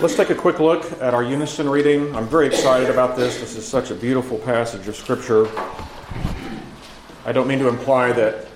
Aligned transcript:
Let's 0.00 0.16
take 0.16 0.30
a 0.30 0.34
quick 0.34 0.60
look 0.60 0.90
at 1.02 1.12
our 1.12 1.22
unison 1.22 1.68
reading. 1.68 2.16
I'm 2.16 2.26
very 2.26 2.46
excited 2.46 2.88
about 2.88 3.18
this. 3.18 3.38
This 3.38 3.54
is 3.54 3.68
such 3.68 3.90
a 3.90 3.94
beautiful 3.94 4.38
passage 4.38 4.88
of 4.88 4.96
Scripture. 4.96 5.46
I 7.26 7.32
don't 7.32 7.46
mean 7.46 7.58
to 7.58 7.68
imply 7.68 8.10
that 8.12 8.46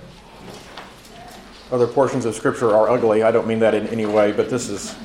other 1.71 1.85
portions 1.85 2.25
of 2.25 2.33
Scripture 2.33 2.75
are 2.75 2.89
ugly. 2.89 3.21
I 3.21 3.29
don't 3.29 3.45
mean 3.45 3.59
that 3.59 3.75
in 3.75 3.85
any 3.89 4.07
way, 4.07 4.31
but 4.31 4.49
this 4.49 4.69
is. 4.69 4.95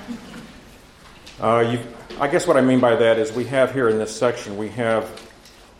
Uh, 1.38 1.76
I 2.18 2.29
guess 2.29 2.46
what 2.46 2.57
I 2.57 2.62
mean 2.62 2.80
by 2.80 2.96
that 2.96 3.18
is 3.18 3.32
we 3.32 3.45
have 3.45 3.75
here 3.75 3.91
in 3.91 3.98
this 3.98 4.16
section, 4.16 4.57
we 4.57 4.70
have 4.70 5.29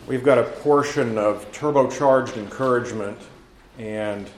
we've 0.07 0.23
got 0.23 0.37
a 0.37 0.43
portion 0.43 1.17
of 1.17 1.51
turbocharged 1.53 2.37
encouragement, 2.37 3.17
and 3.79 4.29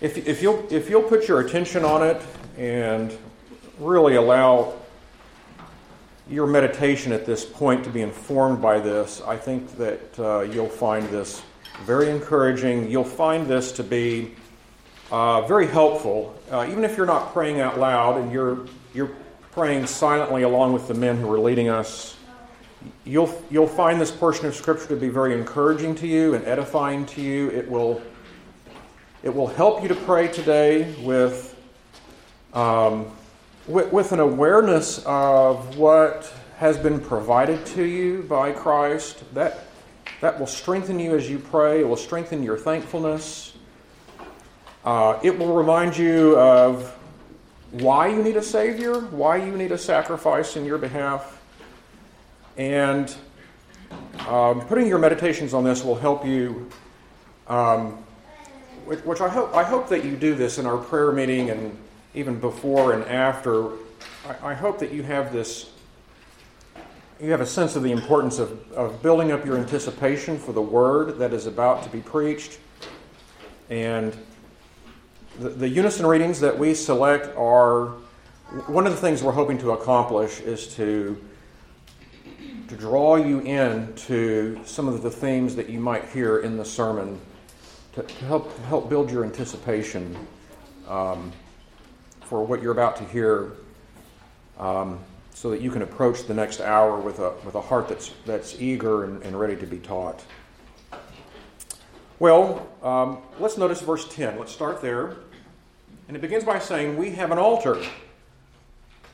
if, 0.00 0.16
if 0.28 0.42
you'll 0.42 0.64
if 0.70 0.88
you'll 0.88 1.02
put 1.02 1.26
your 1.26 1.40
attention 1.40 1.84
on 1.84 2.06
it 2.06 2.22
and 2.56 3.18
really 3.78 4.14
allow 4.16 4.74
your 6.28 6.46
meditation 6.46 7.12
at 7.12 7.24
this 7.24 7.44
point 7.44 7.84
to 7.84 7.90
be 7.90 8.02
informed 8.02 8.60
by 8.60 8.80
this, 8.80 9.20
I 9.22 9.36
think 9.36 9.76
that 9.76 10.18
uh, 10.18 10.40
you'll 10.40 10.68
find 10.68 11.08
this 11.08 11.42
very 11.84 12.10
encouraging. 12.10 12.90
You'll 12.90 13.04
find 13.04 13.46
this 13.46 13.70
to 13.72 13.84
be 13.84 14.34
uh, 15.10 15.42
very 15.42 15.68
helpful, 15.68 16.34
uh, 16.50 16.66
even 16.68 16.84
if 16.84 16.96
you're 16.96 17.06
not 17.06 17.32
praying 17.32 17.60
out 17.60 17.78
loud 17.78 18.18
and 18.18 18.32
you're 18.32 18.66
you're 18.92 19.12
praying 19.52 19.86
silently 19.86 20.42
along 20.42 20.72
with 20.72 20.88
the 20.88 20.94
men 20.94 21.16
who 21.16 21.32
are 21.32 21.38
leading 21.38 21.68
us. 21.68 22.16
You'll 23.04 23.42
you'll 23.50 23.68
find 23.68 24.00
this 24.00 24.10
portion 24.10 24.46
of 24.46 24.56
Scripture 24.56 24.88
to 24.88 24.96
be 24.96 25.08
very 25.08 25.32
encouraging 25.32 25.94
to 25.96 26.08
you 26.08 26.34
and 26.34 26.44
edifying 26.44 27.06
to 27.06 27.20
you. 27.22 27.50
It 27.50 27.70
will 27.70 28.02
it 29.22 29.32
will 29.32 29.46
help 29.46 29.82
you 29.82 29.88
to 29.88 29.94
pray 29.94 30.28
today 30.28 30.92
with. 31.02 31.52
Um, 32.52 33.12
with, 33.66 33.92
with 33.92 34.12
an 34.12 34.20
awareness 34.20 35.02
of 35.06 35.76
what 35.76 36.32
has 36.58 36.78
been 36.78 37.00
provided 37.00 37.64
to 37.66 37.84
you 37.84 38.22
by 38.22 38.52
Christ, 38.52 39.22
that, 39.34 39.66
that 40.20 40.38
will 40.38 40.46
strengthen 40.46 40.98
you 40.98 41.16
as 41.16 41.28
you 41.28 41.38
pray. 41.38 41.80
It 41.80 41.88
will 41.88 41.96
strengthen 41.96 42.42
your 42.42 42.56
thankfulness. 42.56 43.54
Uh, 44.84 45.18
it 45.22 45.36
will 45.36 45.54
remind 45.54 45.96
you 45.96 46.38
of 46.38 46.96
why 47.72 48.06
you 48.06 48.22
need 48.22 48.36
a 48.36 48.42
Savior, 48.42 49.00
why 49.00 49.36
you 49.36 49.56
need 49.56 49.72
a 49.72 49.78
sacrifice 49.78 50.56
in 50.56 50.64
your 50.64 50.78
behalf. 50.78 51.42
And 52.56 53.14
um, 54.28 54.60
putting 54.62 54.86
your 54.86 54.98
meditations 54.98 55.52
on 55.52 55.64
this 55.64 55.84
will 55.84 55.96
help 55.96 56.24
you, 56.24 56.70
um, 57.48 57.98
which 58.86 59.20
I 59.20 59.28
hope, 59.28 59.54
I 59.54 59.64
hope 59.64 59.88
that 59.88 60.04
you 60.04 60.16
do 60.16 60.34
this 60.34 60.58
in 60.58 60.66
our 60.66 60.78
prayer 60.78 61.12
meeting 61.12 61.50
and 61.50 61.76
even 62.16 62.40
before 62.40 62.94
and 62.94 63.04
after, 63.04 63.68
I, 64.26 64.50
I 64.50 64.54
hope 64.54 64.80
that 64.80 64.90
you 64.90 65.04
have 65.04 65.32
this 65.32 65.70
you 67.18 67.30
have 67.30 67.40
a 67.40 67.46
sense 67.46 67.76
of 67.76 67.82
the 67.82 67.92
importance 67.92 68.38
of, 68.38 68.72
of 68.72 69.02
building 69.02 69.32
up 69.32 69.46
your 69.46 69.56
anticipation 69.56 70.38
for 70.38 70.52
the 70.52 70.60
word 70.60 71.18
that 71.18 71.32
is 71.32 71.46
about 71.46 71.82
to 71.82 71.88
be 71.88 72.00
preached. 72.00 72.58
And 73.70 74.14
the, 75.38 75.48
the, 75.48 75.68
unison 75.68 76.04
readings 76.04 76.40
that 76.40 76.58
we 76.58 76.74
select 76.74 77.34
are 77.34 77.94
one 78.66 78.86
of 78.86 78.92
the 78.92 78.98
things 78.98 79.22
we're 79.22 79.32
hoping 79.32 79.56
to 79.58 79.70
accomplish 79.70 80.40
is 80.40 80.74
to, 80.76 81.18
to 82.68 82.76
draw 82.76 83.16
you 83.16 83.40
in 83.40 83.94
to 83.94 84.60
some 84.66 84.86
of 84.86 85.02
the 85.02 85.10
themes 85.10 85.56
that 85.56 85.70
you 85.70 85.80
might 85.80 86.04
hear 86.10 86.40
in 86.40 86.58
the 86.58 86.64
sermon 86.66 87.18
to, 87.94 88.02
to 88.02 88.24
help, 88.26 88.58
help 88.64 88.90
build 88.90 89.10
your 89.10 89.24
anticipation. 89.24 90.14
Um, 90.86 91.32
for 92.26 92.44
what 92.44 92.60
you're 92.60 92.72
about 92.72 92.96
to 92.96 93.04
hear 93.04 93.52
um, 94.58 94.98
so 95.32 95.50
that 95.50 95.60
you 95.60 95.70
can 95.70 95.82
approach 95.82 96.24
the 96.24 96.34
next 96.34 96.60
hour 96.60 96.98
with 96.98 97.20
a, 97.20 97.32
with 97.44 97.54
a 97.54 97.60
heart 97.60 97.88
that's, 97.88 98.12
that's 98.24 98.60
eager 98.60 99.04
and, 99.04 99.22
and 99.22 99.38
ready 99.38 99.54
to 99.54 99.66
be 99.66 99.78
taught. 99.78 100.24
Well, 102.18 102.66
um, 102.82 103.18
let's 103.38 103.56
notice 103.56 103.80
verse 103.80 104.08
10. 104.08 104.38
Let's 104.38 104.50
start 104.50 104.80
there. 104.82 105.16
And 106.08 106.16
it 106.16 106.20
begins 106.20 106.44
by 106.44 106.58
saying, 106.58 106.96
We 106.96 107.10
have 107.10 107.30
an 107.30 107.38
altar. 107.38 107.80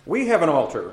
We 0.06 0.28
have 0.28 0.42
an 0.42 0.48
altar. 0.48 0.92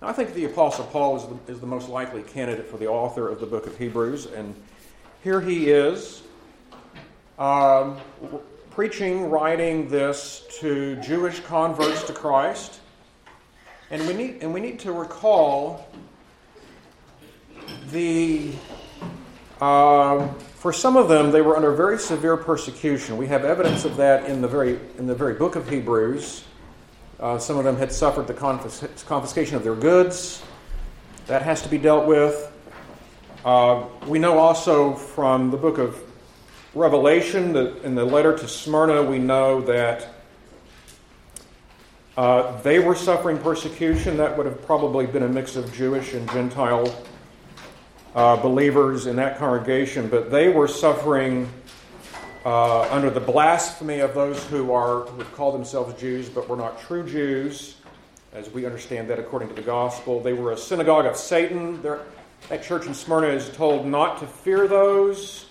Now, 0.00 0.08
I 0.08 0.12
think 0.12 0.32
the 0.34 0.44
Apostle 0.44 0.86
Paul 0.86 1.16
is 1.16 1.24
the, 1.24 1.52
is 1.52 1.60
the 1.60 1.66
most 1.66 1.88
likely 1.88 2.22
candidate 2.22 2.68
for 2.68 2.76
the 2.76 2.86
author 2.86 3.28
of 3.28 3.40
the 3.40 3.46
book 3.46 3.66
of 3.66 3.76
Hebrews. 3.76 4.26
And 4.26 4.54
here 5.22 5.40
he 5.40 5.70
is. 5.70 6.22
Um, 7.38 7.98
preaching, 8.74 9.30
writing 9.30 9.88
this 9.88 10.44
to 10.58 10.96
Jewish 10.96 11.38
converts 11.38 12.02
to 12.08 12.12
Christ. 12.12 12.80
And 13.92 14.04
we 14.08 14.14
need, 14.14 14.42
and 14.42 14.52
we 14.52 14.60
need 14.60 14.80
to 14.80 14.90
recall 14.90 15.88
the, 17.92 18.50
uh, 19.60 20.26
for 20.56 20.72
some 20.72 20.96
of 20.96 21.08
them, 21.08 21.30
they 21.30 21.40
were 21.40 21.56
under 21.56 21.70
very 21.70 22.00
severe 22.00 22.36
persecution. 22.36 23.16
We 23.16 23.28
have 23.28 23.44
evidence 23.44 23.84
of 23.84 23.96
that 23.98 24.28
in 24.28 24.42
the 24.42 24.48
very, 24.48 24.80
in 24.98 25.06
the 25.06 25.14
very 25.14 25.34
book 25.34 25.54
of 25.54 25.68
Hebrews. 25.68 26.42
Uh, 27.20 27.38
some 27.38 27.56
of 27.56 27.62
them 27.62 27.76
had 27.76 27.92
suffered 27.92 28.26
the 28.26 28.34
confis- 28.34 29.06
confiscation 29.06 29.54
of 29.54 29.62
their 29.62 29.76
goods. 29.76 30.42
That 31.28 31.42
has 31.42 31.62
to 31.62 31.68
be 31.68 31.78
dealt 31.78 32.06
with. 32.06 32.50
Uh, 33.44 33.84
we 34.08 34.18
know 34.18 34.38
also 34.38 34.94
from 34.94 35.52
the 35.52 35.56
book 35.56 35.78
of 35.78 35.96
Revelation, 36.74 37.52
the, 37.52 37.80
in 37.82 37.94
the 37.94 38.04
letter 38.04 38.36
to 38.36 38.48
Smyrna, 38.48 39.04
we 39.04 39.18
know 39.18 39.60
that 39.60 40.08
uh, 42.16 42.60
they 42.62 42.80
were 42.80 42.96
suffering 42.96 43.38
persecution. 43.38 44.16
That 44.16 44.36
would 44.36 44.46
have 44.46 44.60
probably 44.66 45.06
been 45.06 45.22
a 45.22 45.28
mix 45.28 45.54
of 45.54 45.72
Jewish 45.72 46.14
and 46.14 46.28
Gentile 46.32 46.92
uh, 48.16 48.36
believers 48.36 49.06
in 49.06 49.14
that 49.16 49.38
congregation, 49.38 50.08
but 50.08 50.32
they 50.32 50.48
were 50.48 50.66
suffering 50.66 51.48
uh, 52.44 52.82
under 52.90 53.08
the 53.08 53.20
blasphemy 53.20 54.00
of 54.00 54.12
those 54.14 54.42
who 54.46 54.72
are 54.72 55.02
who 55.02 55.22
call 55.24 55.52
themselves 55.52 55.98
Jews 56.00 56.28
but 56.28 56.48
were 56.48 56.56
not 56.56 56.80
true 56.80 57.08
Jews, 57.08 57.76
as 58.32 58.50
we 58.50 58.66
understand 58.66 59.08
that 59.10 59.20
according 59.20 59.48
to 59.48 59.54
the 59.54 59.62
gospel. 59.62 60.20
They 60.20 60.32
were 60.32 60.50
a 60.50 60.58
synagogue 60.58 61.06
of 61.06 61.16
Satan. 61.16 61.80
They're, 61.82 62.00
that 62.48 62.64
church 62.64 62.86
in 62.86 62.94
Smyrna 62.94 63.28
is 63.28 63.48
told 63.50 63.86
not 63.86 64.18
to 64.18 64.26
fear 64.26 64.66
those 64.66 65.46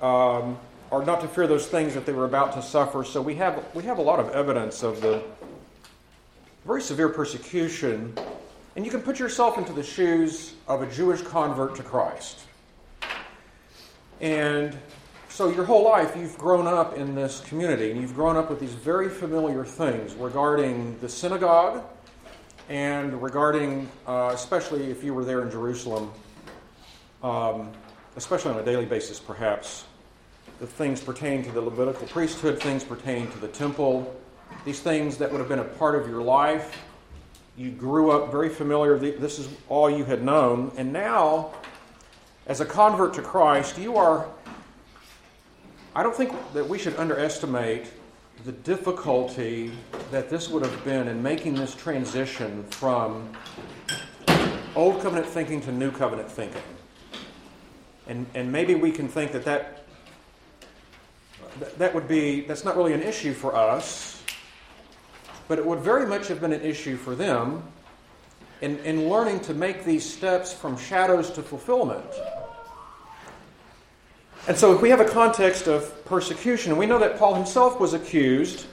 um, 0.00 0.58
or 0.90 1.04
not 1.04 1.20
to 1.20 1.28
fear 1.28 1.46
those 1.46 1.66
things 1.66 1.94
that 1.94 2.06
they 2.06 2.12
were 2.12 2.24
about 2.24 2.52
to 2.54 2.62
suffer. 2.62 3.04
So 3.04 3.22
we 3.22 3.34
have, 3.36 3.64
we 3.74 3.82
have 3.84 3.98
a 3.98 4.02
lot 4.02 4.18
of 4.18 4.30
evidence 4.30 4.82
of 4.82 5.00
the 5.00 5.22
very 6.64 6.82
severe 6.82 7.08
persecution. 7.08 8.12
And 8.76 8.84
you 8.84 8.90
can 8.90 9.02
put 9.02 9.18
yourself 9.18 9.58
into 9.58 9.72
the 9.72 9.82
shoes 9.82 10.54
of 10.68 10.82
a 10.82 10.90
Jewish 10.90 11.22
convert 11.22 11.76
to 11.76 11.82
Christ. 11.82 12.40
And 14.20 14.76
so 15.28 15.48
your 15.48 15.64
whole 15.64 15.84
life 15.84 16.16
you've 16.16 16.36
grown 16.36 16.66
up 16.66 16.96
in 16.96 17.14
this 17.14 17.40
community 17.40 17.90
and 17.90 18.00
you've 18.00 18.14
grown 18.14 18.36
up 18.36 18.50
with 18.50 18.60
these 18.60 18.74
very 18.74 19.08
familiar 19.08 19.64
things 19.64 20.14
regarding 20.14 20.98
the 21.00 21.08
synagogue 21.08 21.82
and 22.68 23.20
regarding, 23.22 23.88
uh, 24.06 24.32
especially 24.34 24.90
if 24.90 25.02
you 25.02 25.14
were 25.14 25.24
there 25.24 25.42
in 25.42 25.50
Jerusalem, 25.50 26.12
um, 27.22 27.72
especially 28.16 28.52
on 28.52 28.58
a 28.58 28.64
daily 28.64 28.84
basis 28.84 29.18
perhaps, 29.18 29.84
the 30.60 30.66
things 30.66 31.00
pertaining 31.00 31.42
to 31.44 31.50
the 31.50 31.60
Levitical 31.60 32.06
priesthood, 32.08 32.60
things 32.60 32.84
pertaining 32.84 33.30
to 33.32 33.38
the 33.38 33.48
temple, 33.48 34.14
these 34.66 34.80
things 34.80 35.16
that 35.16 35.32
would 35.32 35.38
have 35.38 35.48
been 35.48 35.58
a 35.58 35.64
part 35.64 35.94
of 35.94 36.06
your 36.06 36.22
life. 36.22 36.84
You 37.56 37.70
grew 37.70 38.10
up 38.10 38.30
very 38.30 38.50
familiar, 38.50 38.98
this 38.98 39.38
is 39.38 39.48
all 39.68 39.90
you 39.90 40.04
had 40.04 40.22
known. 40.22 40.70
And 40.76 40.92
now, 40.92 41.54
as 42.46 42.60
a 42.60 42.66
convert 42.66 43.14
to 43.14 43.22
Christ, 43.22 43.78
you 43.78 43.96
are, 43.96 44.28
I 45.94 46.02
don't 46.02 46.14
think 46.14 46.32
that 46.52 46.68
we 46.68 46.78
should 46.78 46.94
underestimate 46.96 47.86
the 48.44 48.52
difficulty 48.52 49.72
that 50.10 50.28
this 50.28 50.48
would 50.48 50.64
have 50.64 50.84
been 50.84 51.08
in 51.08 51.22
making 51.22 51.54
this 51.54 51.74
transition 51.74 52.64
from 52.70 53.32
old 54.76 55.00
covenant 55.00 55.26
thinking 55.26 55.60
to 55.62 55.72
new 55.72 55.90
covenant 55.90 56.30
thinking. 56.30 56.62
And, 58.06 58.26
and 58.34 58.50
maybe 58.50 58.74
we 58.74 58.90
can 58.90 59.08
think 59.08 59.32
that 59.32 59.44
that 59.44 59.79
that 61.78 61.94
would 61.94 62.08
be, 62.08 62.42
that's 62.42 62.64
not 62.64 62.76
really 62.76 62.92
an 62.92 63.02
issue 63.02 63.32
for 63.32 63.54
us, 63.56 64.22
but 65.48 65.58
it 65.58 65.66
would 65.66 65.80
very 65.80 66.06
much 66.06 66.28
have 66.28 66.40
been 66.40 66.52
an 66.52 66.62
issue 66.62 66.96
for 66.96 67.14
them 67.14 67.62
in, 68.60 68.78
in 68.80 69.08
learning 69.08 69.40
to 69.40 69.54
make 69.54 69.84
these 69.84 70.08
steps 70.08 70.52
from 70.52 70.76
shadows 70.76 71.30
to 71.30 71.42
fulfillment. 71.42 72.04
And 74.48 74.56
so, 74.56 74.74
if 74.74 74.80
we 74.80 74.90
have 74.90 75.00
a 75.00 75.08
context 75.08 75.66
of 75.66 76.04
persecution, 76.04 76.76
we 76.76 76.86
know 76.86 76.98
that 76.98 77.18
Paul 77.18 77.34
himself 77.34 77.78
was 77.78 77.92
accused 77.92 78.66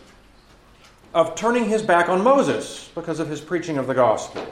of 1.13 1.35
turning 1.35 1.65
his 1.65 1.81
back 1.81 2.09
on 2.09 2.23
Moses 2.23 2.89
because 2.95 3.19
of 3.19 3.27
his 3.27 3.41
preaching 3.41 3.77
of 3.77 3.87
the 3.87 3.93
gospel. 3.93 4.45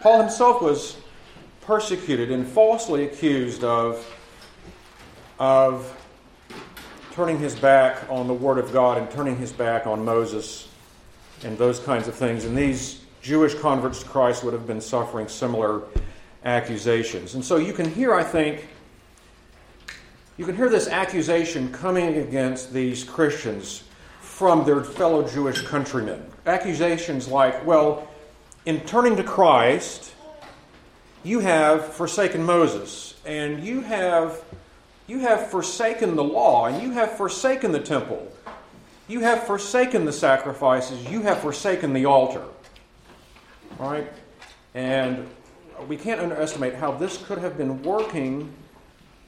Paul 0.00 0.20
himself 0.20 0.62
was 0.62 0.96
persecuted 1.60 2.30
and 2.30 2.46
falsely 2.46 3.04
accused 3.04 3.64
of, 3.64 4.04
of 5.38 6.05
turning 7.16 7.38
his 7.38 7.54
back 7.54 8.04
on 8.10 8.26
the 8.26 8.34
Word 8.34 8.58
of 8.58 8.74
God 8.74 8.98
and 8.98 9.10
turning 9.10 9.38
his 9.38 9.50
back 9.50 9.86
on 9.86 10.04
Moses 10.04 10.68
and 11.44 11.56
those 11.56 11.80
kinds 11.80 12.08
of 12.08 12.14
things. 12.14 12.44
And 12.44 12.54
these 12.56 13.00
Jewish 13.22 13.54
converts 13.54 14.02
to 14.02 14.06
Christ 14.06 14.44
would 14.44 14.52
have 14.52 14.66
been 14.66 14.82
suffering 14.82 15.26
similar 15.26 15.80
accusations. 16.44 17.34
And 17.34 17.42
so 17.42 17.56
you 17.56 17.72
can 17.72 17.90
hear, 17.90 18.12
I 18.12 18.22
think, 18.22 18.68
you 20.36 20.44
can 20.44 20.54
hear 20.54 20.68
this 20.68 20.88
accusation 20.88 21.72
coming 21.72 22.18
against 22.18 22.74
these 22.74 23.02
Christians 23.02 23.84
from 24.20 24.66
their 24.66 24.84
fellow 24.84 25.26
Jewish 25.26 25.62
countrymen. 25.62 26.22
Accusations 26.44 27.28
like, 27.28 27.64
well, 27.64 28.08
in 28.66 28.80
turning 28.80 29.16
to 29.16 29.24
Christ, 29.24 30.12
you 31.24 31.40
have 31.40 31.94
forsaken 31.94 32.42
Moses, 32.42 33.14
and 33.24 33.64
you 33.64 33.80
have, 33.80 34.44
you 35.06 35.20
have 35.20 35.50
forsaken 35.50 36.16
the 36.16 36.24
law, 36.24 36.66
and 36.66 36.82
you 36.82 36.92
have 36.92 37.16
forsaken 37.16 37.72
the 37.72 37.80
temple. 37.80 38.30
You 39.08 39.20
have 39.20 39.44
forsaken 39.44 40.04
the 40.04 40.12
sacrifices, 40.12 41.08
you 41.10 41.22
have 41.22 41.38
forsaken 41.40 41.92
the 41.92 42.06
altar. 42.06 42.42
Right? 43.78 44.10
And 44.74 45.28
we 45.86 45.96
can't 45.96 46.20
underestimate 46.20 46.74
how 46.74 46.92
this 46.92 47.18
could 47.18 47.38
have 47.38 47.56
been 47.56 47.82
working 47.82 48.52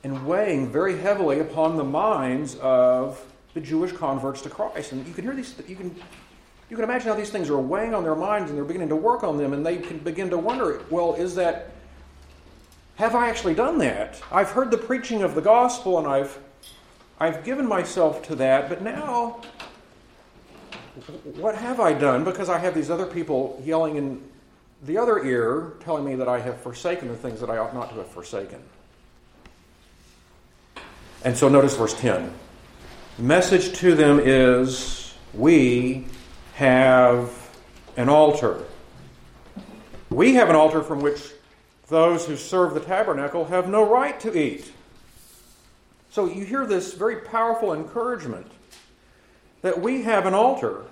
and 0.04 0.26
weighing 0.26 0.70
very 0.70 0.98
heavily 0.98 1.40
upon 1.40 1.76
the 1.76 1.84
minds 1.84 2.56
of 2.56 3.24
the 3.54 3.60
Jewish 3.60 3.92
converts 3.92 4.42
to 4.42 4.50
Christ. 4.50 4.92
And 4.92 5.06
you 5.06 5.14
can 5.14 5.24
hear 5.24 5.34
these, 5.34 5.54
you 5.66 5.76
can, 5.76 5.94
you 6.70 6.76
can 6.76 6.84
imagine 6.84 7.08
how 7.08 7.14
these 7.14 7.30
things 7.30 7.50
are 7.50 7.58
weighing 7.58 7.94
on 7.94 8.04
their 8.04 8.14
minds 8.14 8.50
and 8.50 8.58
they're 8.58 8.64
beginning 8.64 8.88
to 8.88 8.96
work 8.96 9.24
on 9.24 9.36
them, 9.36 9.52
and 9.52 9.64
they 9.64 9.78
can 9.78 9.98
begin 9.98 10.30
to 10.30 10.38
wonder 10.38 10.82
well, 10.90 11.14
is 11.14 11.34
that, 11.36 11.70
have 12.98 13.14
I 13.14 13.28
actually 13.28 13.54
done 13.54 13.78
that? 13.78 14.20
I've 14.32 14.50
heard 14.50 14.72
the 14.72 14.76
preaching 14.76 15.22
of 15.22 15.36
the 15.36 15.40
gospel 15.40 15.98
and 15.98 16.06
I've, 16.06 16.36
I've 17.20 17.44
given 17.44 17.66
myself 17.66 18.22
to 18.24 18.34
that, 18.36 18.68
but 18.68 18.82
now, 18.82 19.40
what 21.36 21.54
have 21.54 21.78
I 21.78 21.92
done? 21.92 22.24
Because 22.24 22.48
I 22.48 22.58
have 22.58 22.74
these 22.74 22.90
other 22.90 23.06
people 23.06 23.62
yelling 23.64 23.94
in 23.94 24.20
the 24.82 24.98
other 24.98 25.24
ear 25.24 25.74
telling 25.78 26.04
me 26.04 26.16
that 26.16 26.26
I 26.26 26.40
have 26.40 26.60
forsaken 26.60 27.06
the 27.06 27.14
things 27.14 27.38
that 27.38 27.48
I 27.48 27.58
ought 27.58 27.72
not 27.72 27.88
to 27.90 27.96
have 27.96 28.08
forsaken. 28.08 28.60
And 31.24 31.36
so 31.36 31.48
notice 31.48 31.76
verse 31.76 31.94
10. 31.94 32.32
The 33.16 33.22
message 33.22 33.74
to 33.78 33.94
them 33.94 34.18
is 34.18 35.14
we 35.34 36.06
have 36.54 37.30
an 37.96 38.08
altar. 38.08 38.64
We 40.10 40.34
have 40.34 40.50
an 40.50 40.56
altar 40.56 40.82
from 40.82 40.98
which 41.00 41.20
those 41.88 42.26
who 42.26 42.36
serve 42.36 42.74
the 42.74 42.80
tabernacle 42.80 43.46
have 43.46 43.68
no 43.68 43.88
right 43.88 44.18
to 44.20 44.38
eat. 44.38 44.72
So 46.10 46.26
you 46.26 46.44
hear 46.44 46.66
this 46.66 46.94
very 46.94 47.16
powerful 47.16 47.72
encouragement 47.72 48.50
that 49.62 49.80
we 49.80 50.02
have 50.02 50.26
an 50.26 50.34
altar. 50.34 50.84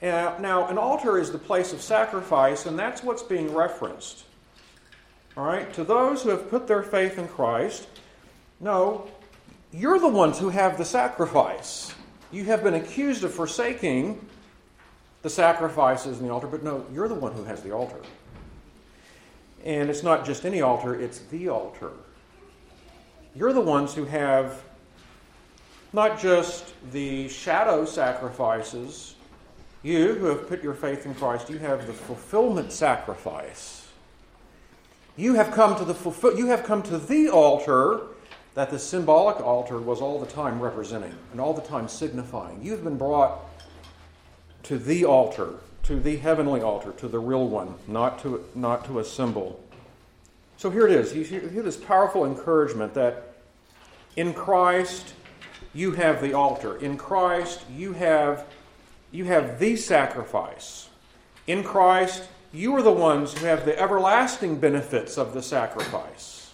Uh, 0.00 0.34
now, 0.40 0.66
an 0.68 0.78
altar 0.78 1.18
is 1.18 1.30
the 1.30 1.38
place 1.38 1.72
of 1.72 1.80
sacrifice, 1.80 2.66
and 2.66 2.78
that's 2.78 3.02
what's 3.02 3.22
being 3.22 3.54
referenced. 3.54 4.24
All 5.36 5.44
right? 5.44 5.72
To 5.74 5.84
those 5.84 6.22
who 6.22 6.30
have 6.30 6.50
put 6.50 6.66
their 6.66 6.82
faith 6.82 7.18
in 7.18 7.28
Christ, 7.28 7.86
no, 8.60 9.08
you're 9.72 9.98
the 9.98 10.08
ones 10.08 10.38
who 10.38 10.48
have 10.48 10.76
the 10.76 10.84
sacrifice. 10.84 11.94
You 12.30 12.44
have 12.44 12.62
been 12.62 12.74
accused 12.74 13.24
of 13.24 13.32
forsaking 13.32 14.24
the 15.22 15.30
sacrifices 15.30 16.18
in 16.18 16.26
the 16.26 16.32
altar, 16.32 16.48
but 16.48 16.62
no, 16.62 16.84
you're 16.92 17.08
the 17.08 17.14
one 17.14 17.32
who 17.32 17.44
has 17.44 17.62
the 17.62 17.72
altar. 17.72 18.00
And 19.64 19.88
it's 19.88 20.02
not 20.02 20.24
just 20.24 20.44
any 20.44 20.60
altar, 20.60 21.00
it's 21.00 21.20
the 21.30 21.48
altar. 21.48 21.90
You're 23.34 23.52
the 23.52 23.60
ones 23.60 23.94
who 23.94 24.04
have 24.04 24.62
not 25.92 26.20
just 26.20 26.74
the 26.90 27.28
shadow 27.28 27.84
sacrifices, 27.84 29.14
you 29.82 30.14
who 30.14 30.26
have 30.26 30.48
put 30.48 30.62
your 30.62 30.74
faith 30.74 31.06
in 31.06 31.14
Christ, 31.14 31.50
you 31.50 31.58
have 31.58 31.86
the 31.86 31.92
fulfillment 31.92 32.72
sacrifice. 32.72 33.88
You 35.16 35.34
have 35.34 35.50
come 35.50 35.76
to 35.76 35.84
the 35.84 35.94
fulfill, 35.94 36.36
you 36.36 36.46
have 36.46 36.64
come 36.64 36.82
to 36.84 36.98
the 36.98 37.28
altar 37.28 38.02
that 38.54 38.70
the 38.70 38.78
symbolic 38.78 39.40
altar 39.40 39.78
was 39.78 40.00
all 40.00 40.18
the 40.18 40.26
time 40.26 40.60
representing 40.60 41.14
and 41.32 41.40
all 41.40 41.54
the 41.54 41.62
time 41.62 41.88
signifying. 41.88 42.62
You've 42.62 42.84
been 42.84 42.98
brought 42.98 43.40
to 44.64 44.78
the 44.78 45.04
altar, 45.04 45.54
to 45.84 45.98
the 45.98 46.16
heavenly 46.16 46.60
altar, 46.60 46.92
to 46.92 47.08
the 47.08 47.18
real 47.18 47.46
one, 47.46 47.74
not 47.88 48.22
to, 48.22 48.44
not 48.54 48.84
to 48.86 48.98
a 48.98 49.04
symbol. 49.04 49.62
So 50.56 50.70
here 50.70 50.86
it 50.86 50.92
is. 50.92 51.14
You 51.14 51.24
hear 51.24 51.62
this 51.62 51.76
powerful 51.76 52.24
encouragement 52.24 52.94
that 52.94 53.34
in 54.16 54.32
Christ 54.32 55.14
you 55.74 55.92
have 55.92 56.22
the 56.22 56.34
altar. 56.34 56.76
In 56.76 56.96
Christ 56.96 57.60
you 57.74 57.94
have, 57.94 58.46
you 59.10 59.24
have 59.24 59.58
the 59.58 59.76
sacrifice. 59.76 60.88
In 61.46 61.64
Christ 61.64 62.28
you 62.52 62.76
are 62.76 62.82
the 62.82 62.92
ones 62.92 63.32
who 63.32 63.46
have 63.46 63.64
the 63.64 63.78
everlasting 63.78 64.60
benefits 64.60 65.16
of 65.16 65.34
the 65.34 65.42
sacrifice. 65.42 66.52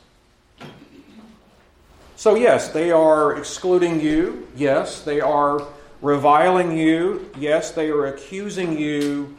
So, 2.16 2.34
yes, 2.34 2.70
they 2.70 2.90
are 2.90 3.36
excluding 3.36 4.00
you. 4.00 4.48
Yes, 4.56 5.02
they 5.02 5.20
are 5.20 5.64
reviling 6.00 6.76
you. 6.76 7.30
Yes, 7.38 7.72
they 7.72 7.90
are 7.90 8.06
accusing 8.06 8.78
you 8.78 9.36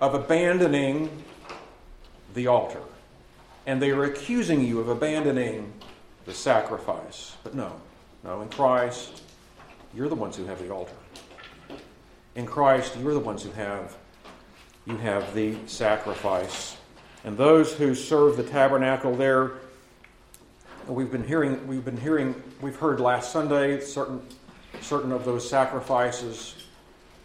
of 0.00 0.14
abandoning 0.14 1.10
the 2.34 2.46
altar. 2.46 2.80
And 3.66 3.80
they 3.80 3.90
are 3.90 4.04
accusing 4.04 4.66
you 4.66 4.80
of 4.80 4.88
abandoning 4.88 5.72
the 6.24 6.34
sacrifice. 6.34 7.36
But 7.44 7.54
no, 7.54 7.72
no, 8.24 8.40
in 8.42 8.48
Christ, 8.48 9.22
you're 9.94 10.08
the 10.08 10.14
ones 10.14 10.36
who 10.36 10.44
have 10.46 10.60
the 10.60 10.70
altar. 10.70 10.94
In 12.34 12.46
Christ, 12.46 12.96
you're 13.00 13.14
the 13.14 13.20
ones 13.20 13.42
who 13.42 13.52
have 13.52 13.96
you 14.84 14.96
have 14.96 15.32
the 15.34 15.54
sacrifice. 15.66 16.76
And 17.24 17.36
those 17.36 17.72
who 17.72 17.94
serve 17.94 18.36
the 18.36 18.42
tabernacle 18.42 19.14
there 19.14 19.52
We've 20.88 21.12
been 21.12 21.24
hearing, 21.24 21.64
we've 21.68 21.84
been 21.84 21.96
hearing, 21.96 22.34
we've 22.60 22.74
heard 22.74 22.98
last 22.98 23.30
Sunday 23.30 23.78
certain, 23.78 24.20
certain 24.80 25.12
of 25.12 25.24
those 25.24 25.48
sacrifices 25.48 26.54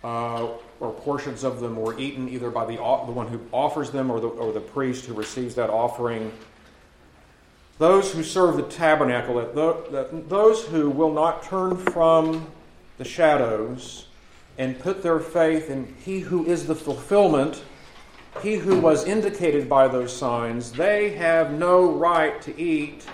uh, 0.04 0.48
or 0.80 0.92
portions 0.92 1.44
of 1.44 1.60
them 1.60 1.76
were 1.76 1.98
eaten 2.00 2.30
either 2.30 2.50
by 2.50 2.66
the, 2.66 2.76
the 2.76 3.12
one 3.12 3.28
who 3.28 3.40
offers 3.52 3.90
them 3.90 4.12
or 4.12 4.20
the, 4.20 4.28
or 4.28 4.52
the 4.52 4.60
priest 4.60 5.06
who 5.06 5.14
receives 5.14 5.56
that 5.56 5.70
offering. 5.70 6.32
Those 7.80 8.12
who 8.12 8.24
serve 8.24 8.58
the 8.58 8.64
tabernacle, 8.64 9.36
that, 9.36 9.54
that 9.92 10.30
those 10.30 10.66
who 10.66 10.90
will 10.90 11.14
not 11.14 11.44
turn 11.44 11.78
from 11.78 12.48
the 12.98 13.06
shadows 13.06 14.08
and 14.58 14.80
put 14.80 15.04
their 15.04 15.20
faith 15.20 15.70
in 15.70 15.94
He 16.04 16.20
who 16.20 16.46
is 16.46 16.66
the 16.66 16.76
fulfillment, 16.76 17.62
He 18.42 18.56
who 18.56 18.80
was 18.80 19.06
indicated 19.06 19.70
by 19.70 19.88
those 19.88 20.16
signs, 20.16 20.72
they 20.72 21.12
have 21.12 21.52
no 21.54 21.92
right 21.92 22.42
to 22.44 22.60
eat 22.60 23.06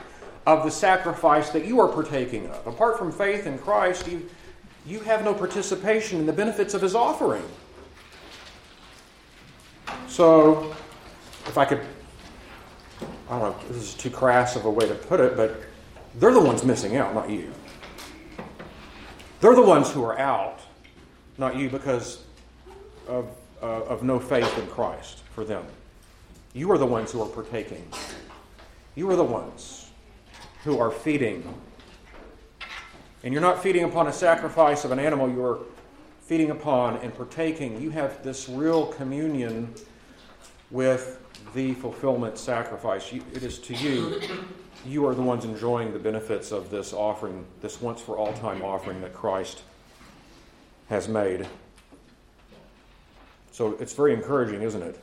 of 0.45 0.63
the 0.63 0.71
sacrifice 0.71 1.49
that 1.51 1.65
you 1.65 1.79
are 1.79 1.87
partaking 1.87 2.47
of. 2.47 2.67
Apart 2.67 2.97
from 2.97 3.11
faith 3.11 3.47
in 3.47 3.57
Christ, 3.57 4.07
you, 4.07 4.29
you 4.85 4.99
have 5.01 5.23
no 5.23 5.33
participation 5.33 6.19
in 6.19 6.25
the 6.25 6.33
benefits 6.33 6.73
of 6.73 6.81
his 6.81 6.95
offering. 6.95 7.43
So, 10.07 10.75
if 11.45 11.57
I 11.57 11.65
could, 11.65 11.81
I 13.29 13.39
don't 13.39 13.41
know, 13.41 13.67
this 13.69 13.83
is 13.83 13.93
too 13.93 14.09
crass 14.09 14.55
of 14.55 14.65
a 14.65 14.69
way 14.69 14.87
to 14.87 14.95
put 14.95 15.19
it, 15.19 15.37
but 15.37 15.61
they're 16.15 16.33
the 16.33 16.41
ones 16.41 16.63
missing 16.63 16.97
out, 16.97 17.13
not 17.15 17.29
you. 17.29 17.51
They're 19.39 19.55
the 19.55 19.61
ones 19.61 19.91
who 19.91 20.03
are 20.03 20.17
out, 20.19 20.59
not 21.37 21.55
you, 21.55 21.69
because 21.69 22.23
of, 23.07 23.27
uh, 23.61 23.83
of 23.83 24.03
no 24.03 24.19
faith 24.19 24.57
in 24.57 24.67
Christ 24.67 25.23
for 25.33 25.43
them. 25.43 25.65
You 26.53 26.71
are 26.71 26.77
the 26.77 26.85
ones 26.85 27.11
who 27.11 27.21
are 27.21 27.27
partaking. 27.27 27.85
You 28.95 29.09
are 29.09 29.15
the 29.15 29.23
ones 29.23 29.82
who 30.63 30.79
are 30.79 30.91
feeding. 30.91 31.53
And 33.23 33.33
you're 33.33 33.41
not 33.41 33.61
feeding 33.61 33.83
upon 33.83 34.07
a 34.07 34.13
sacrifice 34.13 34.85
of 34.85 34.91
an 34.91 34.99
animal, 34.99 35.29
you're 35.29 35.59
feeding 36.21 36.51
upon 36.51 36.97
and 36.97 37.13
partaking. 37.13 37.81
You 37.81 37.89
have 37.91 38.23
this 38.23 38.49
real 38.49 38.87
communion 38.87 39.73
with 40.71 41.19
the 41.53 41.73
fulfillment 41.75 42.37
sacrifice. 42.37 43.11
it 43.11 43.43
is 43.43 43.59
to 43.59 43.75
you, 43.75 44.21
you 44.85 45.05
are 45.05 45.13
the 45.13 45.21
ones 45.21 45.45
enjoying 45.45 45.93
the 45.93 45.99
benefits 45.99 46.51
of 46.51 46.69
this 46.69 46.93
offering, 46.93 47.45
this 47.61 47.81
once 47.81 48.01
for 48.01 48.17
all 48.17 48.33
time 48.33 48.61
offering 48.61 49.01
that 49.01 49.13
Christ 49.13 49.61
has 50.89 51.07
made. 51.07 51.47
So 53.51 53.77
it's 53.79 53.93
very 53.93 54.13
encouraging, 54.13 54.61
isn't 54.63 54.81
it? 54.81 54.99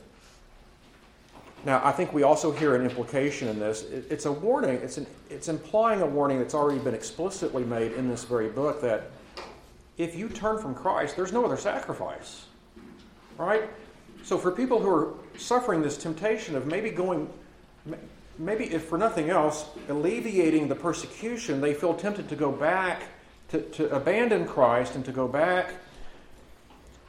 Now, 1.63 1.81
I 1.83 1.91
think 1.91 2.11
we 2.11 2.23
also 2.23 2.51
hear 2.51 2.75
an 2.75 2.83
implication 2.83 3.47
in 3.47 3.59
this. 3.59 3.83
It's 3.83 4.25
a 4.25 4.31
warning, 4.31 4.77
it's, 4.77 4.97
an, 4.97 5.05
it's 5.29 5.47
implying 5.47 6.01
a 6.01 6.07
warning 6.07 6.39
that's 6.39 6.55
already 6.55 6.79
been 6.79 6.95
explicitly 6.95 7.63
made 7.63 7.91
in 7.93 8.09
this 8.09 8.23
very 8.23 8.49
book 8.49 8.81
that 8.81 9.11
if 9.97 10.15
you 10.15 10.27
turn 10.27 10.57
from 10.57 10.73
Christ, 10.73 11.15
there's 11.15 11.31
no 11.31 11.45
other 11.45 11.57
sacrifice. 11.57 12.45
Right? 13.37 13.69
So, 14.23 14.37
for 14.37 14.51
people 14.51 14.79
who 14.79 14.89
are 14.89 15.13
suffering 15.37 15.81
this 15.81 15.97
temptation 15.97 16.55
of 16.55 16.65
maybe 16.65 16.89
going, 16.89 17.29
maybe 18.39 18.65
if 18.65 18.85
for 18.85 18.97
nothing 18.97 19.29
else, 19.29 19.65
alleviating 19.87 20.67
the 20.67 20.75
persecution, 20.75 21.61
they 21.61 21.75
feel 21.75 21.93
tempted 21.93 22.27
to 22.29 22.35
go 22.35 22.51
back, 22.51 23.03
to, 23.49 23.61
to 23.61 23.95
abandon 23.95 24.47
Christ 24.47 24.95
and 24.95 25.05
to 25.05 25.11
go 25.11 25.27
back 25.27 25.73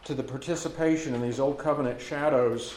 to 0.04 0.14
the 0.14 0.22
participation 0.22 1.14
in 1.14 1.22
these 1.22 1.40
old 1.40 1.58
covenant 1.58 2.00
shadows 2.00 2.74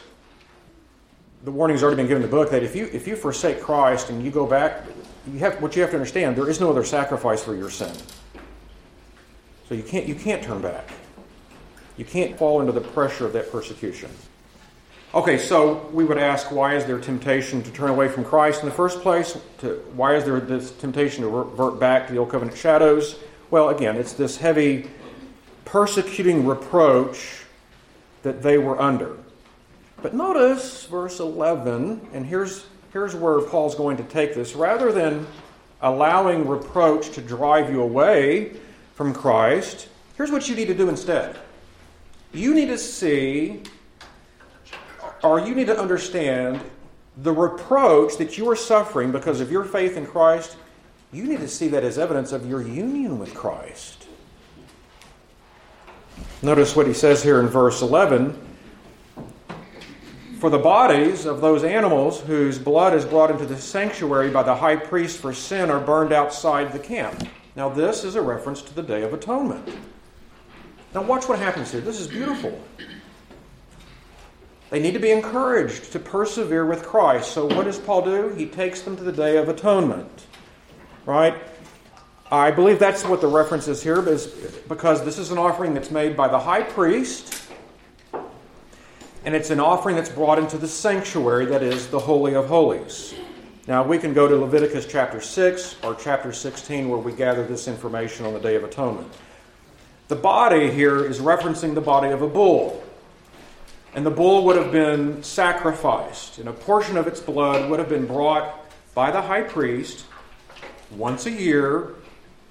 the 1.44 1.50
warning's 1.50 1.82
already 1.82 1.96
been 1.96 2.08
given 2.08 2.22
in 2.22 2.30
the 2.30 2.36
book 2.36 2.50
that 2.50 2.62
if 2.62 2.74
you 2.74 2.88
if 2.92 3.06
you 3.06 3.16
forsake 3.16 3.60
Christ 3.60 4.10
and 4.10 4.24
you 4.24 4.30
go 4.30 4.46
back, 4.46 4.84
you 5.32 5.38
have 5.38 5.60
what 5.62 5.76
you 5.76 5.82
have 5.82 5.90
to 5.90 5.96
understand. 5.96 6.36
There 6.36 6.48
is 6.48 6.60
no 6.60 6.70
other 6.70 6.84
sacrifice 6.84 7.42
for 7.42 7.54
your 7.54 7.70
sin. 7.70 7.94
So 9.68 9.74
you 9.74 9.82
can't 9.82 10.06
you 10.06 10.14
can't 10.14 10.42
turn 10.42 10.60
back. 10.62 10.90
You 11.96 12.04
can't 12.04 12.36
fall 12.36 12.60
into 12.60 12.72
the 12.72 12.80
pressure 12.80 13.24
of 13.26 13.32
that 13.32 13.50
persecution. 13.50 14.10
Okay, 15.14 15.38
so 15.38 15.88
we 15.94 16.04
would 16.04 16.18
ask, 16.18 16.50
why 16.50 16.74
is 16.74 16.84
there 16.84 16.98
temptation 16.98 17.62
to 17.62 17.70
turn 17.70 17.88
away 17.88 18.06
from 18.06 18.22
Christ 18.22 18.60
in 18.60 18.68
the 18.68 18.74
first 18.74 19.00
place? 19.00 19.38
To, 19.58 19.76
why 19.94 20.14
is 20.14 20.24
there 20.24 20.40
this 20.40 20.72
temptation 20.72 21.22
to 21.22 21.28
revert 21.28 21.80
back 21.80 22.06
to 22.08 22.12
the 22.12 22.18
old 22.18 22.30
covenant 22.30 22.58
shadows? 22.58 23.16
Well, 23.50 23.70
again, 23.70 23.96
it's 23.96 24.12
this 24.12 24.36
heavy 24.36 24.90
persecuting 25.64 26.44
reproach 26.44 27.44
that 28.24 28.42
they 28.42 28.58
were 28.58 28.78
under. 28.80 29.16
But 30.02 30.14
notice 30.14 30.84
verse 30.84 31.20
11, 31.20 32.08
and 32.12 32.26
here's, 32.26 32.66
here's 32.92 33.14
where 33.14 33.40
Paul's 33.40 33.74
going 33.74 33.96
to 33.96 34.04
take 34.04 34.34
this. 34.34 34.54
Rather 34.54 34.92
than 34.92 35.26
allowing 35.80 36.46
reproach 36.46 37.10
to 37.10 37.20
drive 37.20 37.70
you 37.70 37.82
away 37.82 38.56
from 38.94 39.14
Christ, 39.14 39.88
here's 40.16 40.30
what 40.30 40.48
you 40.48 40.56
need 40.56 40.68
to 40.68 40.74
do 40.74 40.88
instead. 40.88 41.36
You 42.32 42.54
need 42.54 42.66
to 42.66 42.78
see, 42.78 43.62
or 45.22 45.40
you 45.40 45.54
need 45.54 45.66
to 45.68 45.78
understand 45.78 46.60
the 47.18 47.32
reproach 47.32 48.18
that 48.18 48.36
you 48.36 48.48
are 48.50 48.56
suffering 48.56 49.10
because 49.10 49.40
of 49.40 49.50
your 49.50 49.64
faith 49.64 49.96
in 49.96 50.06
Christ. 50.06 50.56
You 51.12 51.24
need 51.24 51.40
to 51.40 51.48
see 51.48 51.68
that 51.68 51.82
as 51.82 51.98
evidence 51.98 52.32
of 52.32 52.46
your 52.46 52.60
union 52.60 53.18
with 53.18 53.34
Christ. 53.34 54.06
Notice 56.42 56.76
what 56.76 56.86
he 56.86 56.92
says 56.92 57.22
here 57.22 57.40
in 57.40 57.48
verse 57.48 57.80
11 57.80 58.38
For 60.38 60.50
the 60.50 60.58
bodies 60.58 61.24
of 61.24 61.40
those 61.40 61.64
animals 61.64 62.20
whose 62.20 62.58
blood 62.58 62.92
is 62.92 63.06
brought 63.06 63.30
into 63.30 63.46
the 63.46 63.56
sanctuary 63.56 64.30
by 64.30 64.42
the 64.42 64.54
high 64.54 64.76
priest 64.76 65.18
for 65.18 65.32
sin 65.32 65.70
are 65.70 65.80
burned 65.80 66.12
outside 66.12 66.72
the 66.72 66.78
camp. 66.78 67.26
Now, 67.56 67.70
this 67.70 68.04
is 68.04 68.16
a 68.16 68.22
reference 68.22 68.60
to 68.62 68.74
the 68.74 68.82
Day 68.82 69.02
of 69.02 69.14
Atonement. 69.14 69.66
Now, 70.94 71.02
watch 71.02 71.26
what 71.26 71.38
happens 71.38 71.72
here. 71.72 71.80
This 71.80 71.98
is 71.98 72.06
beautiful. 72.06 72.60
They 74.68 74.78
need 74.78 74.92
to 74.92 74.98
be 74.98 75.10
encouraged 75.10 75.92
to 75.92 75.98
persevere 75.98 76.66
with 76.66 76.82
Christ. 76.82 77.32
So, 77.32 77.46
what 77.46 77.64
does 77.64 77.78
Paul 77.78 78.04
do? 78.04 78.28
He 78.36 78.44
takes 78.44 78.82
them 78.82 78.94
to 78.98 79.04
the 79.04 79.12
Day 79.12 79.38
of 79.38 79.48
Atonement. 79.48 80.26
Right? 81.06 81.34
I 82.30 82.50
believe 82.50 82.78
that's 82.78 83.04
what 83.06 83.22
the 83.22 83.28
reference 83.28 83.68
is 83.68 83.82
here, 83.82 84.02
because 84.02 85.02
this 85.04 85.16
is 85.16 85.30
an 85.30 85.38
offering 85.38 85.72
that's 85.72 85.90
made 85.90 86.14
by 86.14 86.28
the 86.28 86.38
high 86.38 86.62
priest, 86.62 87.45
and 89.26 89.34
it's 89.34 89.50
an 89.50 89.58
offering 89.58 89.96
that's 89.96 90.08
brought 90.08 90.38
into 90.38 90.56
the 90.56 90.68
sanctuary, 90.68 91.46
that 91.46 91.60
is, 91.60 91.88
the 91.88 91.98
Holy 91.98 92.34
of 92.36 92.46
Holies. 92.46 93.12
Now, 93.66 93.82
we 93.82 93.98
can 93.98 94.14
go 94.14 94.28
to 94.28 94.36
Leviticus 94.36 94.86
chapter 94.86 95.20
6 95.20 95.76
or 95.82 95.96
chapter 95.96 96.32
16 96.32 96.88
where 96.88 97.00
we 97.00 97.12
gather 97.12 97.44
this 97.44 97.66
information 97.66 98.24
on 98.24 98.34
the 98.34 98.38
Day 98.38 98.54
of 98.54 98.62
Atonement. 98.62 99.12
The 100.06 100.14
body 100.14 100.70
here 100.70 101.04
is 101.04 101.18
referencing 101.18 101.74
the 101.74 101.80
body 101.80 102.12
of 102.12 102.22
a 102.22 102.28
bull. 102.28 102.84
And 103.96 104.06
the 104.06 104.12
bull 104.12 104.44
would 104.44 104.54
have 104.54 104.70
been 104.70 105.24
sacrificed, 105.24 106.38
and 106.38 106.48
a 106.48 106.52
portion 106.52 106.96
of 106.96 107.08
its 107.08 107.18
blood 107.18 107.68
would 107.68 107.80
have 107.80 107.88
been 107.88 108.06
brought 108.06 108.64
by 108.94 109.10
the 109.10 109.22
high 109.22 109.42
priest 109.42 110.04
once 110.92 111.26
a 111.26 111.32
year 111.32 111.94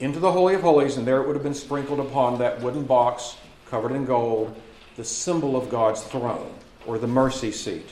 into 0.02 0.20
the 0.20 0.32
Holy 0.32 0.56
of 0.56 0.62
Holies, 0.62 0.98
and 0.98 1.08
there 1.08 1.22
it 1.22 1.28
would 1.28 1.38
have 1.38 1.44
been 1.44 1.54
sprinkled 1.54 2.02
upon 2.02 2.40
that 2.40 2.62
wooden 2.62 2.84
box 2.84 3.38
covered 3.70 3.94
in 3.94 4.06
gold, 4.06 4.54
the 4.96 5.04
symbol 5.04 5.56
of 5.56 5.70
God's 5.70 6.04
throne, 6.04 6.54
or 6.86 6.98
the 6.98 7.08
mercy 7.08 7.52
seat. 7.52 7.90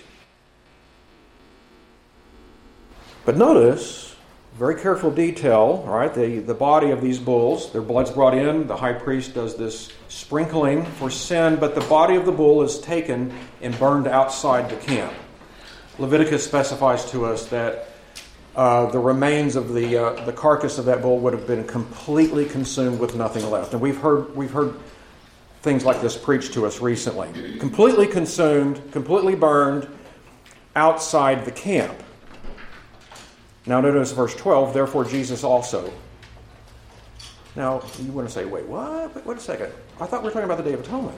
But 3.26 3.38
notice, 3.38 4.16
very 4.58 4.80
careful 4.80 5.10
detail, 5.10 5.84
right, 5.88 6.14
the, 6.14 6.40
the 6.40 6.54
body 6.54 6.92
of 6.92 7.02
these 7.02 7.20
bulls, 7.20 7.72
their 7.72 7.82
blood's 7.82 8.12
brought 8.12 8.36
in, 8.36 8.68
the 8.68 8.78
high 8.78 8.94
priest 8.94 9.34
does 9.34 9.56
this 9.56 9.92
sprinkling 10.10 10.86
for 10.86 11.10
sin, 11.10 11.56
but 11.56 11.74
the 11.74 11.82
body 11.82 12.16
of 12.16 12.26
the 12.26 12.32
bull 12.32 12.62
is 12.62 12.80
taken 12.80 13.34
and 13.62 13.78
burned 13.80 14.08
outside 14.08 14.70
the 14.70 14.76
camp. 14.76 15.14
Leviticus 15.98 16.44
specifies 16.44 17.10
to 17.12 17.26
us 17.26 17.48
that 17.48 17.90
uh, 18.56 18.86
the 18.92 19.00
remains 19.00 19.56
of 19.56 19.74
the, 19.74 19.98
uh, 19.98 20.26
the 20.26 20.34
carcass 20.34 20.78
of 20.78 20.86
that 20.86 21.02
bull 21.02 21.18
would 21.18 21.34
have 21.34 21.48
been 21.48 21.66
completely 21.66 22.46
consumed 22.46 23.00
with 23.00 23.16
nothing 23.16 23.50
left. 23.50 23.74
And 23.74 23.82
we've 23.82 23.98
heard, 23.98 24.36
we've 24.36 24.52
heard 24.52 24.76
things 25.64 25.86
like 25.86 26.02
this 26.02 26.18
preached 26.18 26.54
to 26.54 26.66
us 26.66 26.82
recently. 26.82 27.58
Completely 27.58 28.06
consumed, 28.06 28.92
completely 28.92 29.34
burned 29.34 29.88
outside 30.76 31.46
the 31.46 31.52
camp. 31.52 32.04
Now, 33.66 33.80
notice 33.80 34.12
verse 34.12 34.36
12, 34.36 34.74
therefore 34.74 35.06
Jesus 35.06 35.42
also. 35.42 35.92
Now, 37.56 37.82
you 38.02 38.12
want 38.12 38.28
to 38.28 38.34
say, 38.34 38.44
wait, 38.44 38.66
what? 38.66 39.26
Wait 39.26 39.38
a 39.38 39.40
second. 39.40 39.72
I 40.02 40.06
thought 40.06 40.22
we 40.22 40.26
were 40.26 40.34
talking 40.34 40.46
about 40.46 40.58
the 40.58 40.64
Day 40.64 40.74
of 40.74 40.82
Atonement. 40.82 41.18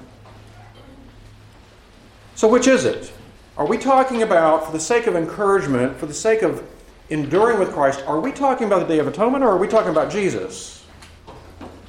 So, 2.35 2.47
which 2.47 2.67
is 2.67 2.85
it? 2.85 3.11
Are 3.57 3.65
we 3.65 3.79
talking 3.79 4.21
about, 4.21 4.67
for 4.67 4.71
the 4.73 4.79
sake 4.79 5.07
of 5.07 5.15
encouragement, 5.15 5.97
for 5.97 6.05
the 6.05 6.13
sake 6.13 6.43
of 6.43 6.63
enduring 7.09 7.57
with 7.57 7.71
Christ, 7.71 8.03
are 8.05 8.19
we 8.19 8.31
talking 8.31 8.67
about 8.67 8.87
the 8.87 8.93
Day 8.93 8.99
of 8.99 9.07
Atonement 9.07 9.43
or 9.43 9.47
are 9.47 9.57
we 9.57 9.67
talking 9.67 9.91
about 9.91 10.11
Jesus? 10.11 10.85